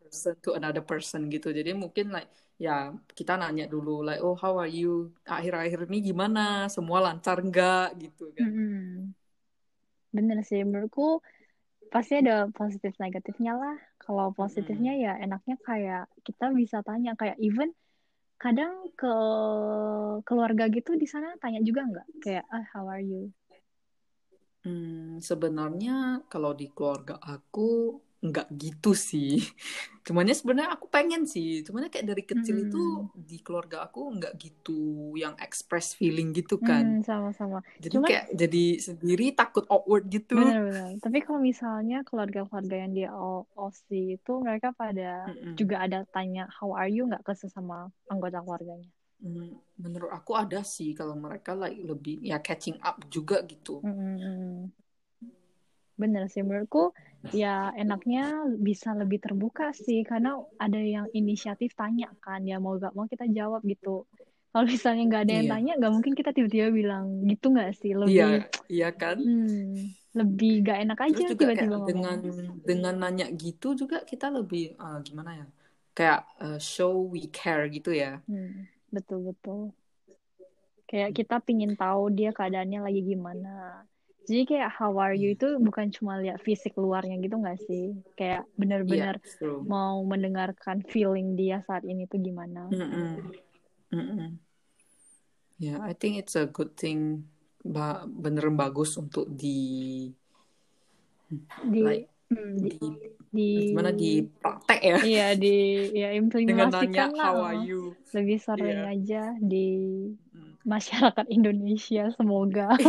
person 0.01 0.35
to 0.41 0.57
another 0.57 0.81
person 0.83 1.29
gitu 1.29 1.53
jadi 1.53 1.71
mungkin 1.77 2.09
like 2.11 2.29
ya 2.65 2.71
kita 3.17 3.33
nanya 3.41 3.65
dulu 3.73 3.91
like 4.07 4.21
oh 4.25 4.35
how 4.43 4.53
are 4.61 4.71
you 4.79 4.87
akhir-akhir 5.35 5.79
ini 5.87 5.97
gimana 6.09 6.39
semua 6.75 6.99
lancar 7.05 7.37
nggak 7.49 7.85
gitu 8.03 8.23
kan 8.37 8.51
Mm-mm. 8.57 9.13
Bener 10.15 10.37
sih 10.49 10.59
menurutku 10.67 11.21
pasti 11.93 12.13
ada 12.21 12.35
positif 12.59 12.93
negatifnya 13.03 13.53
lah. 13.63 13.77
Kalau 14.03 14.27
positifnya 14.39 14.91
Mm-mm. 14.91 15.03
ya 15.05 15.11
enaknya 15.25 15.55
kayak 15.67 16.03
kita 16.27 16.45
bisa 16.59 16.77
tanya 16.87 17.11
kayak 17.19 17.37
even 17.47 17.69
kadang 18.43 18.73
ke 18.99 19.11
keluarga 20.27 20.65
gitu 20.75 20.91
di 21.01 21.07
sana 21.13 21.29
tanya 21.43 21.59
juga 21.67 21.81
nggak 21.89 22.07
kayak 22.23 22.45
ah 22.55 22.65
how 22.73 22.85
are 22.93 23.03
you? 23.03 23.31
Hmm, 24.63 25.19
sebenarnya 25.29 25.95
kalau 26.31 26.51
di 26.59 26.67
keluarga 26.75 27.15
aku 27.35 27.69
nggak 28.27 28.47
gitu 28.63 28.91
sih. 29.09 29.29
Cumannya 30.05 30.35
sebenarnya 30.39 30.71
aku 30.77 30.87
pengen 30.95 31.23
sih. 31.33 31.63
Cumannya 31.65 31.89
kayak 31.93 32.07
dari 32.11 32.23
kecil 32.31 32.55
itu 32.65 32.77
Hmm, 32.79 33.09
di 33.15 33.37
keluarga 33.45 33.77
aku 33.87 33.99
nggak 34.17 34.33
gitu 34.43 34.79
yang 35.23 35.35
express 35.45 35.87
feeling 35.99 36.29
gitu 36.37 36.59
kan. 36.69 36.85
hmm, 36.85 37.01
sama-sama. 37.07 37.57
Jadi 37.83 37.97
Cuman 37.97 38.07
kayak 38.07 38.25
jadi 38.41 38.63
sendiri 38.87 39.25
takut 39.39 39.65
awkward 39.71 40.05
gitu. 40.11 40.35
bener-bener. 40.37 40.89
Tapi 41.03 41.17
kalau 41.25 41.39
misalnya 41.49 41.97
keluarga-keluarga 42.07 42.75
yang 42.83 42.91
di 42.97 43.03
OC 43.65 43.87
itu 44.17 44.31
mereka 44.45 44.67
pada 44.81 45.09
Mm-mm. 45.27 45.59
juga 45.59 45.75
ada 45.85 45.99
tanya 46.15 46.43
how 46.57 46.69
are 46.79 46.89
you 46.95 47.01
nggak 47.09 47.23
ke 47.27 47.33
sesama 47.41 47.77
anggota 48.13 48.37
keluarganya. 48.45 48.89
Hmm, 49.23 49.49
menurut 49.83 50.11
aku 50.19 50.31
ada 50.43 50.59
sih 50.75 50.89
kalau 50.99 51.15
mereka 51.25 51.51
like 51.61 51.79
lebih 51.89 52.15
ya 52.29 52.37
catching 52.47 52.77
up 52.89 52.95
juga 53.15 53.37
gitu. 53.51 53.75
Mm-mm. 53.83 54.71
Bener 56.01 56.23
sih 56.33 56.41
menurutku 56.47 56.79
ya 57.41 57.47
enaknya 57.81 58.21
bisa 58.67 58.89
lebih 59.01 59.19
terbuka 59.25 59.63
sih 59.85 59.99
karena 60.09 60.29
ada 60.63 60.79
yang 60.95 61.05
inisiatif 61.19 61.69
tanya 61.79 62.07
kan 62.23 62.41
ya 62.49 62.55
mau 62.63 62.73
gak 62.83 62.93
mau 62.97 63.05
kita 63.13 63.25
jawab 63.37 63.61
gitu. 63.71 63.89
Kalau 64.51 64.65
misalnya 64.73 65.01
nggak 65.09 65.23
ada 65.25 65.33
yang 65.39 65.47
Iya, 65.47 65.51
tanya 65.53 65.71
nggak 65.77 65.93
mungkin 65.95 66.13
kita 66.19 66.29
tiba-tiba 66.35 66.67
bilang 66.79 67.05
gitu 67.29 67.45
nggak 67.53 67.69
sih 67.81 67.91
iya, 68.09 68.23
lebih 68.23 68.29
iya 68.73 68.87
kan. 69.01 69.17
hmm, 69.17 69.93
lebih 70.19 70.49
gak 70.67 70.77
enak 70.85 70.99
aja 71.07 71.25
tiba-tiba 71.39 71.75
dengan 71.87 72.17
ngomong. 72.17 72.19
dengan 72.69 72.93
nanya 73.01 73.25
gitu 73.43 73.67
juga 73.81 73.97
kita 74.11 74.25
lebih 74.37 74.61
eh, 74.83 74.97
gimana 75.07 75.31
ya? 75.39 75.45
Kayak 75.97 76.19
eh, 76.43 76.57
show 76.71 76.93
we 77.13 77.21
care 77.37 77.65
gitu 77.75 77.89
ya. 78.03 78.21
Hmm, 78.27 78.67
betul 78.93 79.19
betul. 79.27 79.73
Kayak 80.89 81.11
kita 81.17 81.35
pingin 81.47 81.73
tahu 81.81 82.03
dia 82.17 82.29
keadaannya 82.37 82.79
lagi 82.85 83.01
gimana. 83.11 83.49
Jadi 84.29 84.45
kayak 84.45 84.69
how 84.77 84.93
are 85.01 85.17
you 85.17 85.33
itu 85.33 85.57
bukan 85.57 85.89
cuma 85.89 86.21
lihat 86.21 86.37
fisik 86.45 86.77
luarnya 86.77 87.17
gitu 87.17 87.41
nggak 87.41 87.65
sih? 87.65 87.97
Kayak 88.13 88.45
benar-benar 88.53 89.17
Yeah, 89.17 89.33
true. 89.41 89.65
mau 89.65 90.05
mendengarkan 90.05 90.85
feeling 90.85 91.33
dia 91.33 91.65
saat 91.65 91.81
ini 91.81 92.05
tuh 92.05 92.21
gimana. 92.21 92.69
Mm-mm. 92.69 93.25
Mm-mm. 93.89 94.37
Yeah, 95.57 95.81
I 95.81 95.97
think 95.97 96.21
it's 96.21 96.37
a 96.37 96.45
good 96.45 96.77
thing. 96.77 97.25
Ba 97.65 98.05
beneran 98.05 98.53
bagus 98.53 98.95
untuk 99.01 99.25
di 99.33 100.07
Di 101.59 101.81
like 101.83 102.07
hmm, 102.29 102.53
di, 102.55 102.71
di 103.33 103.49
gimana 103.73 103.91
di 103.91 104.23
praktek 104.23 104.79
ya 104.79 104.97
Iya 105.03 105.27
di 105.35 105.55
ya 105.91 106.09
dengan 106.45 106.69
nanya 106.69 107.09
implementasikan 107.09 107.09
lah. 107.17 107.25
how 107.25 107.35
are 107.49 107.59
you. 107.65 107.97
Lebih 108.13 108.37
sering 108.39 108.77
Iya. 108.77 108.93
aja 108.93 109.23
di 109.41 109.67
Mm. 110.13 110.28
Masyarakat 110.69 111.25
Indonesia 111.33 112.13
semoga. 112.13 112.69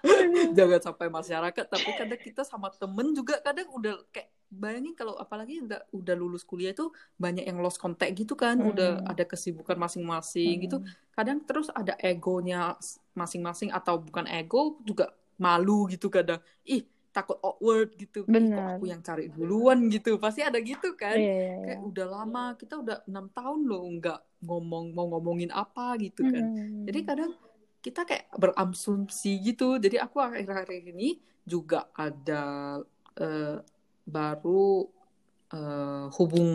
Iya. 0.00 0.56
Jangan 0.56 0.80
sampai 0.80 1.12
masyarakat, 1.12 1.64
tapi 1.68 1.90
kadang 1.92 2.20
kita 2.20 2.40
sama 2.40 2.72
temen 2.72 3.12
juga 3.12 3.36
kadang 3.44 3.68
udah 3.68 4.00
kayak 4.08 4.32
bayangin 4.48 4.96
kalau 4.96 5.12
apalagi 5.20 5.60
udah 5.60 5.84
udah 5.92 6.14
lulus 6.16 6.40
kuliah 6.40 6.72
itu 6.72 6.88
banyak 7.20 7.44
yang 7.44 7.60
lost 7.60 7.76
contact 7.76 8.16
gitu 8.16 8.32
kan, 8.32 8.56
udah 8.64 9.04
Mm. 9.04 9.12
ada 9.12 9.24
kesibukan 9.28 9.76
masing-masing 9.76 10.64
gitu. 10.64 10.80
Mm. 10.80 10.88
Kadang 11.12 11.38
terus 11.44 11.68
ada 11.76 12.00
egonya 12.00 12.80
masing-masing 13.12 13.70
atau 13.76 14.00
bukan 14.00 14.24
ego 14.24 14.80
juga 14.88 15.12
malu 15.36 15.84
gitu 15.92 16.08
kadang. 16.08 16.40
Ih, 16.64 16.88
takut 17.10 17.38
awkward 17.42 17.90
gitu. 17.98 18.22
Ih, 18.26 18.54
kok 18.54 18.66
aku 18.78 18.84
yang 18.86 19.02
cari 19.02 19.26
duluan 19.30 19.90
gitu. 19.90 20.16
Pasti 20.16 20.46
ada 20.46 20.58
gitu 20.62 20.94
kan. 20.94 21.18
Iya 21.18 21.26
iya 21.26 21.54
iya. 21.58 21.64
Kayak 21.66 21.80
udah 21.90 22.06
lama, 22.06 22.44
kita 22.54 22.74
udah 22.78 22.96
enam 23.10 23.26
tahun 23.34 23.60
loh 23.66 23.82
nggak 23.98 24.20
ngomong 24.46 24.84
mau 24.94 25.06
ngomongin 25.10 25.50
apa 25.50 25.98
gitu 25.98 26.22
kan. 26.24 26.44
Mm. 26.44 26.86
Jadi 26.86 26.98
kadang 27.02 27.32
kita 27.82 28.00
kayak 28.06 28.26
berasumsi 28.38 29.42
gitu. 29.42 29.76
Jadi 29.82 29.98
aku 29.98 30.22
akhir-akhir 30.22 30.82
ini 30.94 31.18
juga 31.42 31.90
ada 31.98 32.78
eh, 33.18 33.58
baru 34.06 34.86
eh, 35.50 36.06
hubung 36.14 36.52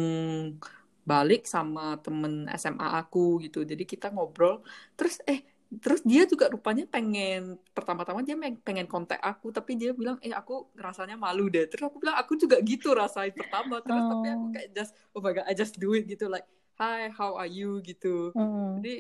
balik 1.06 1.46
sama 1.46 2.00
temen 2.02 2.50
SMA 2.56 2.98
aku 2.98 3.44
gitu. 3.44 3.62
Jadi 3.68 3.84
kita 3.86 4.10
ngobrol. 4.10 4.65
Terus 4.98 5.22
eh 5.30 5.55
terus 5.82 6.06
dia 6.06 6.23
juga 6.23 6.47
rupanya 6.47 6.86
pengen 6.86 7.58
pertama-tama 7.73 8.21
dia 8.21 8.38
peng- 8.38 8.62
pengen 8.62 8.86
kontak 8.86 9.17
aku 9.19 9.49
tapi 9.49 9.75
dia 9.75 9.91
bilang 9.91 10.15
eh 10.21 10.32
aku 10.32 10.69
rasanya 10.73 11.17
malu 11.17 11.49
deh 11.49 11.65
terus 11.65 11.89
aku 11.89 11.97
bilang 11.99 12.15
aku 12.15 12.38
juga 12.38 12.62
gitu 12.62 12.93
rasain 12.93 13.34
pertama 13.34 13.82
terus 13.82 14.06
tapi 14.06 14.28
aku 14.30 14.45
Oh. 14.45 14.51
kayak 14.54 14.69
just 14.71 14.91
oh 15.12 15.19
my 15.19 15.34
god 15.34 15.45
I 15.45 15.54
just 15.54 15.75
do 15.75 15.91
it 15.91 16.06
gitu 16.06 16.30
like 16.30 16.45
hi 16.78 17.10
how 17.10 17.36
are 17.36 17.49
you 17.49 17.82
gitu 17.82 18.32
Mm. 18.34 18.80
jadi 18.80 18.95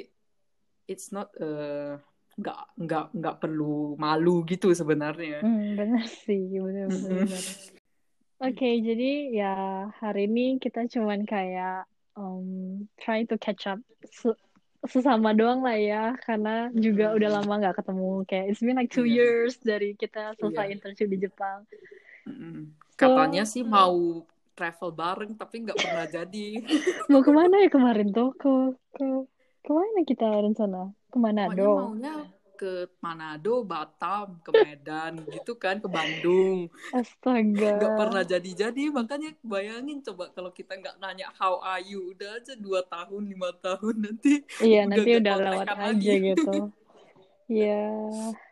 it's 0.85 1.09
not 1.09 1.29
uh, 1.37 2.01
nggak 2.35 2.59
nggak 2.77 3.05
nggak 3.15 3.35
perlu 3.39 3.95
malu 3.95 4.43
gitu 4.43 4.67
sebenarnya. 4.69 5.39
Hmm, 5.39 5.79
benar 5.79 6.03
sih, 6.03 6.51
benar 6.51 6.91
benar. 6.91 7.43
Oke, 8.43 8.69
jadi 8.83 9.11
ya 9.31 9.55
hari 10.03 10.27
ini 10.27 10.59
kita 10.59 10.83
cuman 10.91 11.23
kayak 11.23 11.87
um, 12.19 12.83
try 12.99 13.23
to 13.23 13.39
catch 13.39 13.63
up 13.65 13.79
sesama 14.87 15.31
doang 15.31 15.61
lah 15.61 15.73
ya, 15.73 16.03
karena 16.19 16.69
juga 16.71 17.09
Mm. 17.09 17.15
udah 17.15 17.29
lama 17.31 17.53
nggak 17.59 17.75
ketemu. 17.77 18.11
Kayak 18.23 18.45
it's 18.47 18.61
been 18.61 18.75
like 18.75 18.89
two 18.89 19.03
Iya. 19.03 19.15
years 19.17 19.53
dari 19.59 19.93
kita 19.93 20.33
selesai 20.35 20.65
Iya. 20.65 20.73
internship 20.73 21.07
di 21.07 21.17
Jepang. 21.19 21.63
Mm-mm. 22.23 22.73
So, 22.95 23.05
Katanya 23.05 23.43
sih 23.43 23.61
mau 23.61 24.23
travel 24.51 24.89
bareng 24.89 25.35
tapi 25.35 25.61
nggak 25.61 25.75
pernah 25.75 26.07
jadi. 26.17 26.47
mau 27.05 27.19
ke 27.19 27.29
mana 27.29 27.55
ya 27.59 27.69
kemarin 27.69 28.09
tuh? 28.09 28.31
Ke 28.33 28.51
ke 28.93 29.05
ke 29.61 29.71
mana 29.71 29.99
kita 30.01 30.25
rencana? 30.25 30.89
Ke 31.07 31.17
Pokoknya 31.17 31.45
Manado. 31.47 31.71
maunya 31.91 32.13
ke 32.55 32.87
Manado, 33.03 33.61
Batam, 33.67 34.39
ke 34.41 34.51
Medan 34.55 35.13
gitu 35.35 35.53
kan, 35.59 35.77
ke 35.83 35.87
Bandung. 35.91 36.71
Astaga. 36.95 37.75
Nggak 37.75 37.93
pernah 37.99 38.23
jadi-jadi, 38.23 38.83
makanya 38.91 39.29
bayangin 39.43 39.99
coba 40.03 40.31
kalau 40.31 40.51
kita 40.51 40.75
nggak 40.79 40.95
nanya 40.99 41.27
how 41.39 41.59
are 41.59 41.83
you, 41.83 42.15
udah 42.15 42.39
aja 42.39 42.53
dua 42.55 42.81
tahun, 42.87 43.27
lima 43.27 43.51
tahun 43.59 43.95
nanti 44.09 44.41
Iya, 44.63 44.79
udah 44.87 44.95
nanti 44.95 45.09
udah 45.19 45.35
lewat 45.39 45.67
aja 45.67 45.81
lagi. 45.83 46.13
gitu. 46.31 46.51
Ya, 47.45 47.77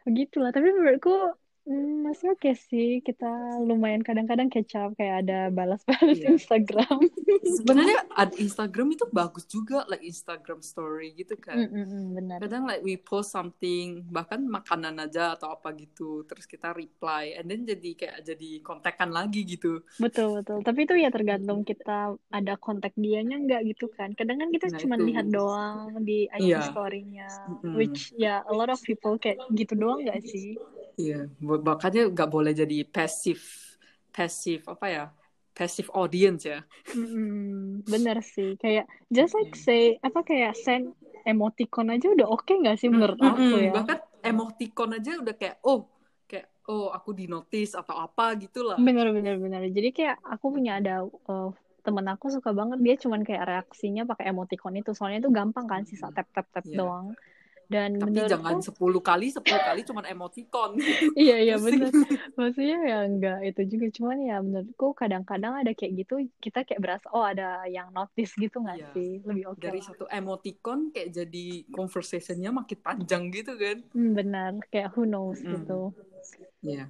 begitulah. 0.05 0.53
Tapi 0.53 0.69
menurutku 0.69 1.33
hmm, 1.63 2.05
masih 2.05 2.31
oke 2.31 2.51
sih. 2.53 2.99
Kita 2.99 3.27
lumayan 3.59 3.99
kadang-kadang 3.99 4.47
catch 4.47 4.75
up 4.75 4.91
kayak 4.93 5.23
ada 5.23 5.47
balas-balas 5.49 6.15
Iya. 6.15 6.35
Instagram. 6.35 6.99
Sebenarnya 7.57 7.99
ad- 8.11 8.35
Instagram 8.35 8.87
itu 8.91 9.05
bagus 9.09 9.45
juga, 9.45 9.83
like 9.87 10.01
Instagram 10.01 10.59
story 10.59 11.15
gitu 11.15 11.35
kan. 11.35 11.55
Mm-mm, 11.59 12.13
benar. 12.13 12.37
kadang 12.39 12.63
like 12.63 12.81
we 12.81 12.95
post 12.95 13.31
something 13.31 14.03
bahkan 14.07 14.43
makanan 14.43 14.99
aja 14.99 15.33
atau 15.33 15.51
apa 15.51 15.71
gitu 15.73 16.23
terus 16.23 16.43
kita 16.43 16.71
reply 16.71 17.35
and 17.35 17.47
then 17.47 17.63
jadi 17.63 17.89
kayak 17.93 18.17
jadi 18.23 18.49
kontekan 18.59 19.09
lagi 19.09 19.43
gitu 19.43 19.79
Betul, 19.95 20.39
betul. 20.39 20.59
Tapi 20.61 20.79
itu 20.83 20.93
ya 20.95 21.09
tergantung 21.09 21.61
kita 21.61 21.97
ada 22.29 22.53
kontak 22.55 22.91
dianya 22.95 23.37
nggak 23.37 23.61
gitu 23.69 23.87
kan. 23.89 24.11
Kadang 24.13 24.39
kan 24.39 24.49
kita 24.49 24.67
nah 24.69 24.79
cuma 24.79 24.95
itu 24.95 25.05
lihat 25.07 25.25
doang 25.27 25.77
di 26.01 26.27
IG 26.27 26.47
iya 26.49 26.61
story-nya. 26.67 27.27
Mm-mm. 27.49 27.73
Which 27.75 28.11
ya 28.13 28.43
a 28.43 28.53
lot 28.53 28.67
of 28.67 28.79
people 28.81 29.15
kayak 29.15 29.39
gitu 29.51 29.73
doang 29.73 30.03
nggak 30.03 30.19
sih? 30.21 30.59
Iya 31.01 31.15
makanya 31.69 31.99
nggak 32.13 32.29
boleh 32.33 32.51
jadi 32.61 32.75
passive 32.93 33.43
passive 34.15 34.61
apa 34.73 34.85
ya 34.95 35.03
passive 35.57 35.89
audience 35.99 36.41
ya 36.51 36.57
Mm-mm, 36.97 37.81
bener 37.91 38.17
sih. 38.33 38.49
Kayak 38.61 38.85
just 39.15 39.33
like 39.37 39.53
Mm. 39.53 39.57
say 39.65 39.81
apa 40.07 40.19
kayak 40.29 40.53
send 40.63 40.85
emoticon 41.31 41.87
aja 41.93 42.05
udah 42.15 42.27
oke 42.35 42.51
nggak 42.61 42.77
sih 42.79 42.89
Mm, 42.91 42.93
menurut 42.93 43.19
mm, 43.19 43.33
aku 43.33 43.53
mm. 43.53 43.61
ya? 43.69 43.75
bahkan 43.75 43.99
emoticon 44.29 44.89
aja 44.97 45.11
udah 45.23 45.35
kayak 45.39 45.57
oh 45.65 45.79
kayak 46.29 46.47
oh 46.69 46.91
aku 46.97 47.09
di 47.19 47.25
notice 47.31 47.73
atau 47.79 47.95
apa 48.05 48.35
gitulah 48.43 48.83
Bener 48.85 49.07
bener 49.13 49.35
bener. 49.43 49.61
Jadi 49.69 49.89
kayak 49.97 50.17
aku 50.33 50.45
punya 50.55 50.71
ada 50.81 51.05
uh, 51.05 51.49
temen 51.85 52.05
aku 52.13 52.25
suka 52.35 52.49
banget 52.59 52.79
dia 52.85 52.95
cuman 53.03 53.21
kayak 53.27 53.43
reaksinya 53.49 54.01
pakai 54.09 54.25
emoticon 54.33 54.73
itu. 54.81 54.89
Soalnya 54.97 55.19
itu 55.21 55.31
gampang 55.37 55.65
kan 55.71 55.81
sisa 55.85 56.07
tap 56.15 56.27
tap 56.35 56.47
tap 56.53 56.65
Iya. 56.65 56.77
doang. 56.77 57.13
Dan 57.73 57.91
tapi 57.97 58.19
jangan 58.29 58.57
menurutku 58.59 58.69
10 58.69 59.01
kali 59.01 59.25
10 59.33 59.61
kali 59.67 59.81
cuman 59.89 60.05
emoticon 60.13 60.71
iya 61.23 61.35
iya 61.41 61.55
bener. 61.57 61.89
Maksudnya 62.37 62.77
ya 62.85 62.97
enggak 63.09 63.37
itu 63.49 63.61
juga 63.73 63.87
cuman 63.97 64.17
ya 64.29 64.35
menurutku 64.45 64.87
kadang-kadang 64.93 65.53
ada 65.61 65.71
kayak 65.73 65.93
gitu 66.05 66.13
kita 66.37 66.59
kayak 66.67 66.81
berasa 66.83 67.07
oh 67.15 67.25
ada 67.25 67.65
yang 67.65 67.89
notice 67.89 68.31
gitu 68.37 68.61
nggak 68.61 68.77
iya 68.77 68.89
sih? 68.93 69.09
Lebih 69.25 69.43
oke 69.49 69.61
dari 69.63 69.79
lah. 69.81 69.85
satu 69.89 70.05
emoticon 70.09 70.79
kayak 70.93 71.09
jadi 71.09 71.45
conversationnya 71.73 72.51
makin 72.53 72.79
panjang 72.79 73.23
gitu 73.33 73.53
kan 73.57 73.77
Hmm, 73.93 74.11
benar. 74.13 74.51
Kayak 74.69 74.93
who 74.93 75.03
knows 75.09 75.39
Mm, 75.41 75.51
gitu. 75.59 75.79
Iya. 76.63 76.83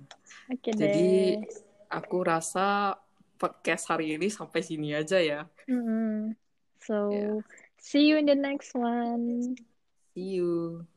Oke 0.52 0.70
Jadi 0.74 1.08
deh. 1.40 1.48
aku 1.90 2.18
rasa 2.22 2.98
podcast 3.40 3.84
hari 3.92 4.16
ini 4.16 4.28
sampai 4.32 4.62
sini 4.64 4.94
aja 4.96 5.18
ya. 5.20 5.48
Mm-mm. 5.68 6.34
Ya, 6.34 6.36
So 6.84 6.96
see 7.80 8.08
you 8.12 8.20
in 8.20 8.28
the 8.28 8.36
next 8.36 8.76
one. 8.76 9.56
See 10.14 10.22
you. 10.36 10.88